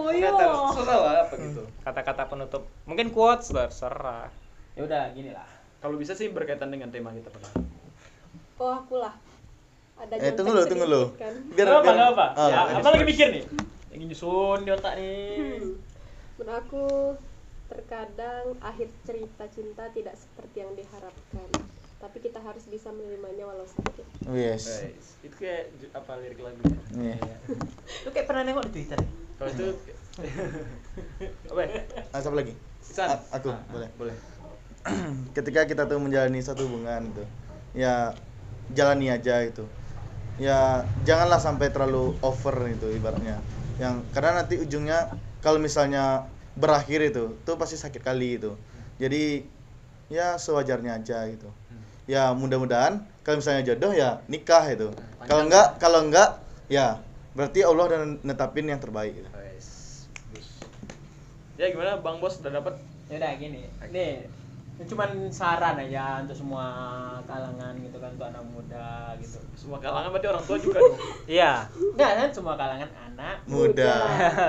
apa 1.20 1.34
gitu 1.36 1.62
Kata-kata 1.80 2.22
penutup. 2.26 2.62
Mungkin 2.84 3.06
quotes 3.10 3.48
terserah. 3.48 4.28
ya 4.72 4.80
udah 4.82 5.02
gini 5.10 5.30
lah. 5.30 5.44
kalau 5.78 5.96
bisa 5.96 6.12
sih 6.12 6.28
berkaitan 6.28 6.68
dengan 6.68 6.88
tema 6.88 7.10
kita 7.10 7.28
pada 7.28 7.48
oh 8.56 8.72
aku 8.76 8.96
lah 8.96 9.12
ada 9.96 10.14
Eh 10.14 10.32
tunggu 10.32 10.52
lo, 10.52 10.62
tunggu 10.62 10.84
lo. 10.84 11.02
kan. 11.14 11.32
Biar 11.50 11.66
apa, 11.66 11.80
biar- 11.82 11.96
gak 11.98 12.10
apa. 12.10 12.26
Ah, 12.34 12.46
ya, 12.46 12.58
apa 12.76 12.88
lagi 12.90 13.04
mikir 13.04 13.26
nih? 13.30 13.44
Lagi 13.90 14.04
nyusun 14.06 14.58
di 14.60 14.70
otak 14.70 14.92
nih. 14.94 15.36
Hmm. 15.58 15.68
Menurut 16.40 16.56
aku 16.56 16.86
terkadang 17.68 18.56
akhir 18.58 18.88
cerita 19.04 19.44
cinta 19.52 19.84
tidak 19.92 20.16
seperti 20.16 20.64
yang 20.64 20.72
diharapkan 20.72 21.46
tapi 22.00 22.16
kita 22.18 22.40
harus 22.40 22.64
bisa 22.64 22.88
menerimanya 22.90 23.44
walau 23.44 23.68
sakit 23.68 24.08
Yes. 24.26 24.64
Guys, 24.66 25.06
itu 25.20 25.36
kayak 25.36 25.68
apa 25.92 26.16
lirik 26.16 26.40
lagunya 26.40 26.80
Iya. 26.96 27.20
Lu 28.02 28.10
kayak 28.10 28.24
pernah 28.26 28.42
nengok 28.42 28.64
di 28.66 28.72
Twitter? 28.72 28.98
kalau 29.36 29.50
itu 29.52 29.66
apa 31.52 31.60
ya? 31.60 31.70
Ah, 32.10 32.18
siapa 32.18 32.36
lagi? 32.36 32.52
A- 32.98 33.24
aku, 33.30 33.48
Ah, 33.52 33.60
boleh. 33.68 33.88
boleh 33.94 34.16
Ketika 35.36 35.68
kita 35.68 35.84
tuh 35.84 36.00
menjalani 36.00 36.40
satu 36.40 36.64
hubungan 36.66 37.12
gitu. 37.12 37.24
Ya 37.76 38.16
jalani 38.72 39.12
aja 39.12 39.44
gitu. 39.44 39.68
Ya 40.40 40.88
janganlah 41.04 41.36
sampai 41.38 41.68
terlalu 41.68 42.16
over 42.24 42.56
itu 42.66 42.88
ibaratnya. 42.90 43.44
Yang 43.76 44.08
karena 44.10 44.40
nanti 44.40 44.56
ujungnya 44.56 45.12
kalau 45.40 45.58
misalnya 45.60 46.28
berakhir 46.56 47.00
itu 47.00 47.36
tuh 47.44 47.56
pasti 47.56 47.76
sakit 47.76 48.02
kali 48.04 48.40
itu. 48.40 48.52
Jadi 49.00 49.44
ya 50.12 50.36
sewajarnya 50.36 51.00
aja 51.00 51.24
gitu. 51.28 51.48
Ya 52.08 52.32
mudah-mudahan 52.34 53.04
kalau 53.24 53.40
misalnya 53.40 53.72
jodoh 53.72 53.92
ya 53.96 54.20
nikah 54.28 54.64
itu. 54.68 54.88
Kalau 55.24 55.46
enggak 55.46 55.80
kalau 55.80 56.00
enggak 56.04 56.40
ya 56.68 57.00
berarti 57.36 57.62
Allah 57.64 57.84
udah 57.86 58.00
netapin 58.26 58.66
yang 58.66 58.82
terbaik 58.82 59.14
gitu. 59.14 59.30
Ya 61.60 61.68
gimana 61.68 62.00
bang 62.00 62.16
bos 62.18 62.40
udah 62.40 62.56
dapat 62.56 62.74
Ya 63.10 63.18
udah 63.18 63.32
gini. 63.42 63.66
Nih, 63.90 64.30
cuman 64.88 65.28
saran 65.28 65.76
aja 65.76 66.24
untuk 66.24 66.32
semua 66.32 66.64
kalangan 67.28 67.76
gitu 67.84 68.00
kan 68.00 68.16
untuk 68.16 68.26
anak 68.32 68.44
muda 68.48 69.12
gitu. 69.20 69.36
semua 69.52 69.76
kalangan 69.76 70.08
berarti 70.08 70.28
orang 70.32 70.44
tua 70.48 70.56
juga 70.56 70.78
dong 70.88 70.96
Iya. 71.28 71.52
Enggak 71.76 72.10
kan 72.16 72.28
semua 72.32 72.54
kalangan 72.56 72.90
anak. 73.12 73.36
Muda. 73.44 73.94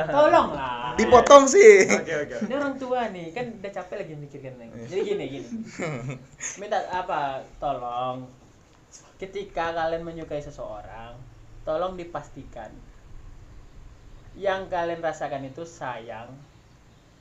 Tolonglah. 0.08 0.96
Dipotong 0.96 1.44
sih. 1.52 1.84
oke 1.84 2.13
oke 2.28 2.36
Ini 2.48 2.54
orang 2.56 2.76
tua 2.80 3.12
nih, 3.12 3.36
kan 3.36 3.46
udah 3.60 3.72
capek 3.76 3.96
lagi 4.02 4.13
mikirkan 4.15 4.56
Neng. 4.56 4.72
Jadi 4.88 5.02
gini 5.04 5.26
gini. 5.28 5.48
Minta 6.58 6.80
apa? 6.89 7.44
Tolong 7.60 8.24
ketika 9.22 9.70
kalian 9.78 10.02
menyukai 10.02 10.41
seseorang, 10.41 11.13
tolong 11.62 11.94
dipastikan 11.94 12.74
yang 14.34 14.65
kalian 14.72 15.04
rasakan 15.04 15.46
itu 15.46 15.62
sayang 15.62 16.34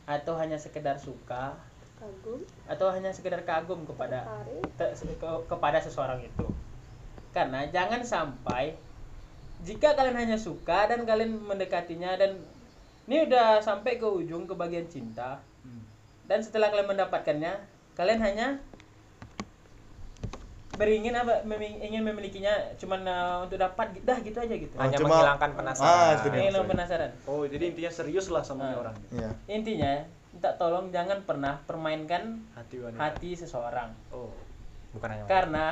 atau 0.08 0.34
hanya 0.40 0.56
sekedar 0.56 0.96
suka 0.96 1.58
kagum 2.00 2.40
atau 2.66 2.86
hanya 2.88 3.10
sekedar 3.10 3.42
kagum 3.42 3.84
kepada 3.84 4.24
te- 4.74 4.90
ke- 4.96 5.44
kepada 5.46 5.78
seseorang 5.78 6.18
itu. 6.18 6.46
Karena 7.30 7.62
jangan 7.66 8.00
sampai 8.00 8.74
jika 9.60 9.92
kalian 9.92 10.16
hanya 10.18 10.36
suka 10.36 10.88
dan 10.88 11.04
kalian 11.04 11.36
mendekatinya 11.36 12.16
dan 12.16 12.40
ini 13.04 13.22
udah 13.22 13.60
sampai 13.60 13.96
ke 13.96 14.06
ujung 14.06 14.44
ke 14.44 14.54
bagian 14.54 14.86
cinta 14.86 15.44
dan 16.24 16.40
setelah 16.40 16.70
kalian 16.70 16.88
mendapatkannya 16.88 17.52
kalian 17.92 18.18
hanya 18.18 18.46
beringin 20.72 21.12
apa 21.12 21.44
meming- 21.44 21.76
ingin 21.82 22.00
memilikinya 22.00 22.48
cuman 22.74 23.04
eh, 23.04 23.36
untuk 23.42 23.60
dapat 23.60 24.00
dah 24.00 24.16
gitu 24.18 24.38
aja 24.38 24.54
gitu 24.56 24.72
hanya 24.74 24.96
cuma- 24.96 25.12
menghilangkan 25.12 25.50
Ah, 25.50 25.56
penasaran 25.58 26.14
itu 26.16 26.28
dia. 26.30 26.40
ingin 26.40 26.52
lo 26.54 26.62
penasaran 26.64 27.10
oh 27.26 27.44
jadi 27.44 27.64
intinya 27.68 27.92
serius 27.92 28.26
lah 28.26 28.40
sama 28.40 28.64
Ah. 28.66 28.80
orang 28.80 28.96
Iya. 29.10 29.30
intinya 29.46 29.92
minta 30.30 30.54
tolong 30.54 30.94
jangan 30.94 31.26
pernah 31.26 31.58
permainkan 31.66 32.38
hati 32.54 32.78
wanita 32.78 33.00
hati 33.02 33.30
seseorang 33.34 33.90
oh 34.14 34.30
bukan 34.94 35.08
hanya 35.10 35.24
karena 35.26 35.66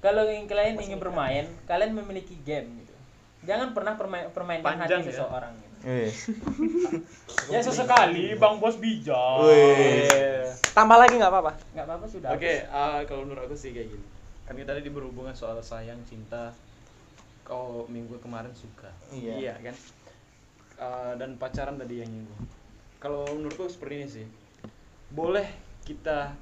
kalau 0.00 0.24
ingin 0.28 0.48
kalian 0.48 0.76
ingin 0.80 1.00
bermain 1.00 1.44
kalian 1.64 1.92
memiliki 1.96 2.36
game 2.44 2.84
gitu 2.84 2.94
jangan 3.44 3.72
pernah 3.72 3.96
permain, 3.96 4.28
permainkan 4.32 4.76
Panjang 4.76 5.00
hati 5.00 5.08
ya? 5.08 5.16
seseorang 5.16 5.52
gitu. 5.56 5.68
Ya 7.48 7.64
sesekali 7.64 8.36
bang 8.36 8.60
bos 8.60 8.76
bijak 8.76 9.40
Wih. 9.48 10.44
tambah 10.76 11.00
lagi 11.00 11.16
nggak 11.16 11.32
apa-apa 11.32 11.52
nggak 11.72 11.86
apa-apa 11.88 12.04
sudah 12.04 12.28
Oke, 12.36 12.68
ah, 12.68 13.00
kalau 13.08 13.24
menurut 13.24 13.48
aku 13.48 13.56
sih 13.56 13.72
kayak 13.72 13.88
gini. 13.88 14.06
Kan 14.44 14.58
kita 14.58 14.74
tadi 14.76 14.90
berhubungan 14.90 15.32
soal 15.32 15.56
sayang, 15.62 16.02
cinta. 16.04 16.50
Kau 17.46 17.86
minggu 17.86 18.18
kemarin 18.18 18.50
suka. 18.50 18.90
Iya. 19.14 19.56
kan? 19.62 19.76
Ah, 20.74 21.12
dan 21.14 21.38
pacaran 21.38 21.78
tadi 21.78 22.02
yang 22.02 22.10
nyinggung. 22.10 22.59
Kalau 23.00 23.24
menurutku 23.32 23.64
seperti 23.64 23.94
ini 23.96 24.06
sih. 24.06 24.26
Boleh 25.08 25.48
kita 25.88 26.36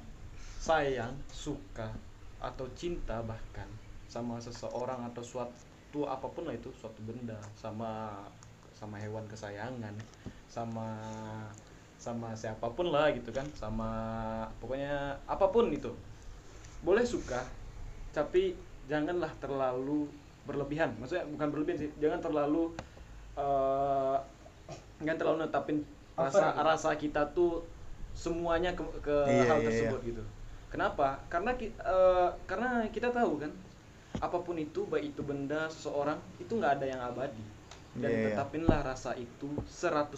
sayang, 0.58 1.14
suka 1.30 1.86
atau 2.42 2.66
cinta 2.74 3.22
bahkan 3.22 3.70
sama 4.10 4.42
seseorang 4.42 5.06
atau 5.06 5.22
suatu 5.22 6.02
apa 6.04 6.26
pun 6.26 6.50
lah 6.50 6.58
itu, 6.58 6.68
suatu 6.74 6.98
benda, 7.06 7.38
sama 7.54 8.10
sama 8.74 8.98
hewan 8.98 9.22
kesayangan, 9.30 9.94
sama 10.50 10.98
sama 11.94 12.34
siapa 12.34 12.66
pun 12.74 12.90
lah 12.90 13.14
gitu 13.14 13.30
kan, 13.30 13.46
sama 13.54 13.90
pokoknya 14.58 15.14
apa 15.30 15.46
pun 15.54 15.70
itu. 15.70 15.94
Boleh 16.82 17.06
suka, 17.06 17.46
tapi 18.10 18.58
janganlah 18.90 19.30
terlalu 19.38 20.10
berlebihan. 20.42 20.90
Maksudnya 20.98 21.22
bukan 21.30 21.48
berlebihan 21.54 21.78
sih, 21.86 21.90
jangan 22.02 22.18
terlalu 22.18 22.74
eh 23.38 24.18
jangan 24.98 25.16
terlalu 25.16 25.36
netapin 25.46 25.78
rasa 26.18 26.44
gitu. 26.50 26.60
rasa 26.66 26.90
kita 26.98 27.22
tuh 27.30 27.52
semuanya 28.12 28.74
ke, 28.74 28.82
ke 28.98 29.16
Iya, 29.30 29.44
hal 29.46 29.58
iya, 29.62 29.66
tersebut 29.70 30.00
gitu. 30.02 30.22
Kenapa? 30.68 31.22
Karena 31.30 31.54
ki- 31.54 31.72
eh, 31.72 32.28
karena 32.44 32.82
kita 32.90 33.08
tahu 33.08 33.38
kan, 33.38 33.52
apa 34.18 34.38
pun 34.42 34.58
itu 34.58 34.82
baik 34.84 35.14
itu 35.14 35.22
benda 35.22 35.70
seseorang 35.70 36.18
itu 36.36 36.50
nggak 36.50 36.82
ada 36.82 36.86
yang 36.86 37.00
abadi. 37.00 37.44
Dan 37.98 38.10
Iya, 38.10 38.18
iya. 38.18 38.26
tetapinlah 38.34 38.80
rasa 38.82 39.14
itu 39.14 39.48
100% 39.64 40.12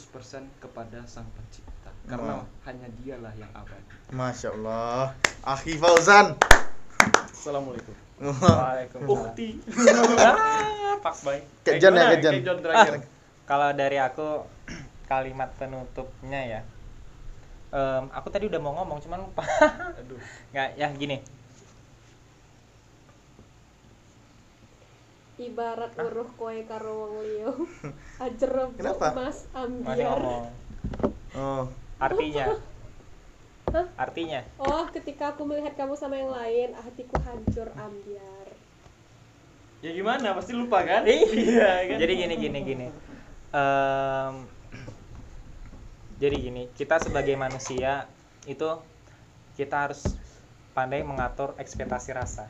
kepada 0.59 1.01
Sang 1.05 1.29
Pencipta. 1.33 1.93
Karena 2.05 2.41
Wah. 2.41 2.47
hanya 2.67 2.89
dialah 2.99 3.33
yang 3.37 3.53
abadi. 3.53 3.89
Masya 4.11 4.49
Allah. 4.53 5.13
Akhi 5.45 5.77
Fauzan. 5.77 6.35
Assalamualaikum. 7.31 7.95
Waalaikumsalam 8.21 9.09
Ukti. 9.33 9.49
ah, 10.21 10.93
Pak 11.01 11.15
Boy 11.25 11.41
Kejan 11.65 11.97
ya, 11.97 12.13
kejan. 12.13 12.33
Kejon 12.37 12.59
terakhir. 12.61 12.95
kalau 13.49 13.73
dari 13.73 13.97
aku 13.97 14.45
kalimat 15.11 15.51
penutupnya 15.59 16.39
ya. 16.47 16.61
Em, 17.75 18.05
aku 18.15 18.31
tadi 18.31 18.47
udah 18.47 18.63
mau 18.63 18.79
ngomong 18.79 19.03
cuman 19.03 19.27
lupa. 19.27 19.43
Aduh. 19.99 20.23
nggak 20.55 20.79
ya 20.79 20.87
gini. 20.95 21.19
Ibarat 25.41 25.97
weruh 25.99 26.31
koe 26.39 26.63
karo 26.63 27.11
wong 27.11 27.15
liya. 27.27 27.51
Ajerep 28.23 28.71
Kenapa? 28.79 29.11
mas 29.11 29.19
masih 29.19 29.47
ambiar 29.59 30.19
ngomong. 30.23 30.45
Oh. 31.35 31.65
artinya. 31.99 32.47
Hah? 33.75 33.87
artinya. 33.99 34.43
Oh 34.59 34.87
ketika 34.91 35.35
aku 35.35 35.47
melihat 35.47 35.75
kamu 35.79 35.95
sama 35.95 36.19
yang 36.19 36.31
lain 36.31 36.75
hatiku 36.75 37.19
hancur 37.23 37.71
ambiar. 37.75 38.47
Ya 39.83 39.91
gimana? 39.95 40.35
Pasti 40.39 40.55
lupa 40.55 40.83
kan? 40.87 41.03
iya. 41.07 41.87
Jadi 41.99 42.13
gini 42.19 42.35
gini 42.35 42.59
gini. 42.67 42.87
Em, 43.55 44.35
jadi 46.21 46.37
gini 46.37 46.69
kita 46.77 47.01
sebagai 47.01 47.35
manusia 47.35 48.07
itu 48.45 48.69
kita 49.57 49.89
harus 49.89 50.05
pandai 50.77 51.03
mengatur 51.03 51.57
ekspektasi 51.59 52.15
rasa 52.15 52.47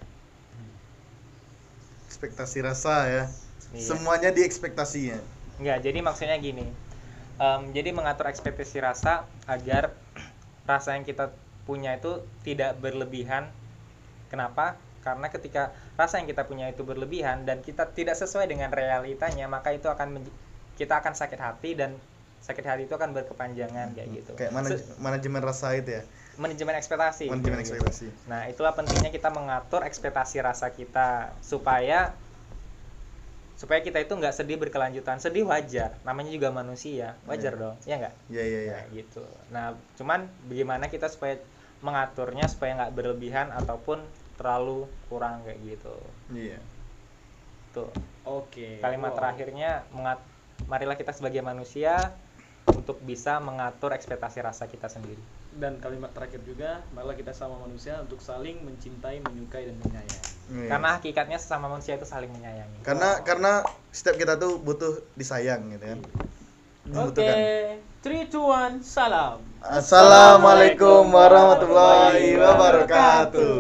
Ekspektasi 2.11 2.59
rasa 2.67 3.07
ya. 3.07 3.25
Iya. 3.71 3.87
Semuanya 3.95 4.35
di 4.35 4.43
ekspektasinya. 4.43 5.23
Enggak, 5.63 5.79
jadi 5.87 5.99
maksudnya 6.03 6.37
gini. 6.43 6.67
Em, 7.39 7.63
jadi 7.71 7.95
mengatur 7.95 8.27
ekspektasi 8.27 8.83
rasa 8.83 9.31
agar 9.47 9.95
rasa 10.67 10.99
yang 10.99 11.07
kita 11.07 11.31
punya 11.71 11.95
itu 11.95 12.27
tidak 12.43 12.83
berlebihan. 12.83 13.47
Kenapa? 14.27 14.75
Karena 15.07 15.31
ketika 15.31 15.71
rasa 15.95 16.19
yang 16.19 16.27
kita 16.27 16.45
punya 16.51 16.67
itu 16.67 16.83
berlebihan 16.83 17.47
dan 17.47 17.63
kita 17.63 17.87
tidak 17.95 18.19
sesuai 18.19 18.51
dengan 18.51 18.75
realitanya, 18.75 19.47
maka 19.47 19.71
itu 19.71 19.87
akan 19.87 20.21
kita 20.75 20.99
akan 20.99 21.15
sakit 21.15 21.39
hati 21.39 21.79
dan 21.79 21.95
sakit 22.41 22.65
hati 22.65 22.83
itu 22.85 22.95
akan 22.95 23.13
berkepanjangan 23.13 23.93
kayak 23.93 24.09
gitu. 24.13 24.33
Kayak 24.35 24.53
manaj 24.53 24.81
Se- 24.81 24.97
manajemen 24.97 25.41
rasa 25.41 25.77
itu 25.77 25.91
ya. 25.93 26.03
manajemen 26.35 26.73
ekspektasi. 26.75 27.29
Manajemen 27.29 27.61
gitu. 27.61 27.77
ekspektasi. 27.77 28.07
Nah, 28.25 28.49
itulah 28.49 28.73
pentingnya 28.73 29.09
kita 29.09 29.29
mengatur 29.29 29.85
ekspektasi 29.85 30.41
rasa 30.41 30.73
kita 30.73 31.37
supaya 31.39 32.17
supaya 33.55 33.85
kita 33.85 34.01
itu 34.01 34.09
nggak 34.11 34.33
sedih 34.33 34.57
berkelanjutan. 34.57 35.21
Sedih 35.21 35.45
wajar, 35.45 35.93
namanya 36.01 36.33
juga 36.33 36.49
manusia, 36.49 37.21
wajar 37.29 37.53
Iya. 37.53 37.61
dong, 37.61 37.77
ya 37.85 37.95
nggak? 38.01 38.15
Iya 38.27 38.43
iya 38.43 38.61
iya. 38.63 38.73
Nah, 38.73 38.85
gitu. 38.91 39.25
Nah, 39.53 39.67
cuman 40.01 40.21
bagaimana 40.49 40.89
kita 40.89 41.13
supaya 41.13 41.37
mengaturnya 41.81 42.49
supaya 42.49 42.73
nggak 42.75 42.93
berlebihan 42.93 43.53
ataupun 43.53 44.01
terlalu 44.41 44.89
kurang 45.07 45.45
kayak 45.45 45.61
gitu. 45.63 45.93
Iya. 46.33 46.57
Tuh. 47.71 47.93
Oke. 48.25 48.81
Kalimat 48.81 49.13
Wow. 49.13 49.19
terakhirnya 49.21 49.85
mengat 49.93 50.25
marilah 50.65 50.97
kita 50.97 51.13
sebagai 51.13 51.41
manusia 51.41 52.17
untuk 52.91 53.07
bisa 53.07 53.39
mengatur 53.39 53.95
ekspektasi 53.95 54.43
rasa 54.43 54.67
kita 54.67 54.91
sendiri. 54.91 55.23
Dan 55.55 55.79
kalimat 55.79 56.11
terakhir 56.11 56.43
juga, 56.43 56.83
malah 56.91 57.15
kita 57.15 57.31
sama 57.31 57.55
manusia 57.63 58.03
untuk 58.03 58.19
saling 58.19 58.59
mencintai, 58.67 59.23
menyukai 59.23 59.71
dan 59.71 59.79
menyayangi. 59.79 60.19
Iya. 60.51 60.67
Karena 60.75 60.89
hakikatnya 60.99 61.39
sesama 61.39 61.71
manusia 61.71 61.95
itu 61.95 62.03
saling 62.03 62.35
menyayangi. 62.35 62.83
karena 62.83 63.23
karena 63.23 63.63
setiap 63.95 64.19
kita 64.19 64.35
tuh 64.35 64.59
butuh 64.59 64.99
disayang 65.15 65.71
gitu 65.71 65.87
kan. 65.87 66.01
oke 66.03 66.91
Membutuhkan. 66.91 67.39
three 68.03 68.27
two 68.27 68.43
one 68.43 68.83
salam 68.83 69.39
Assalamualaikum 69.63 71.07
warahmatullahi 71.15 72.35
wabarakatuh. 72.35 73.55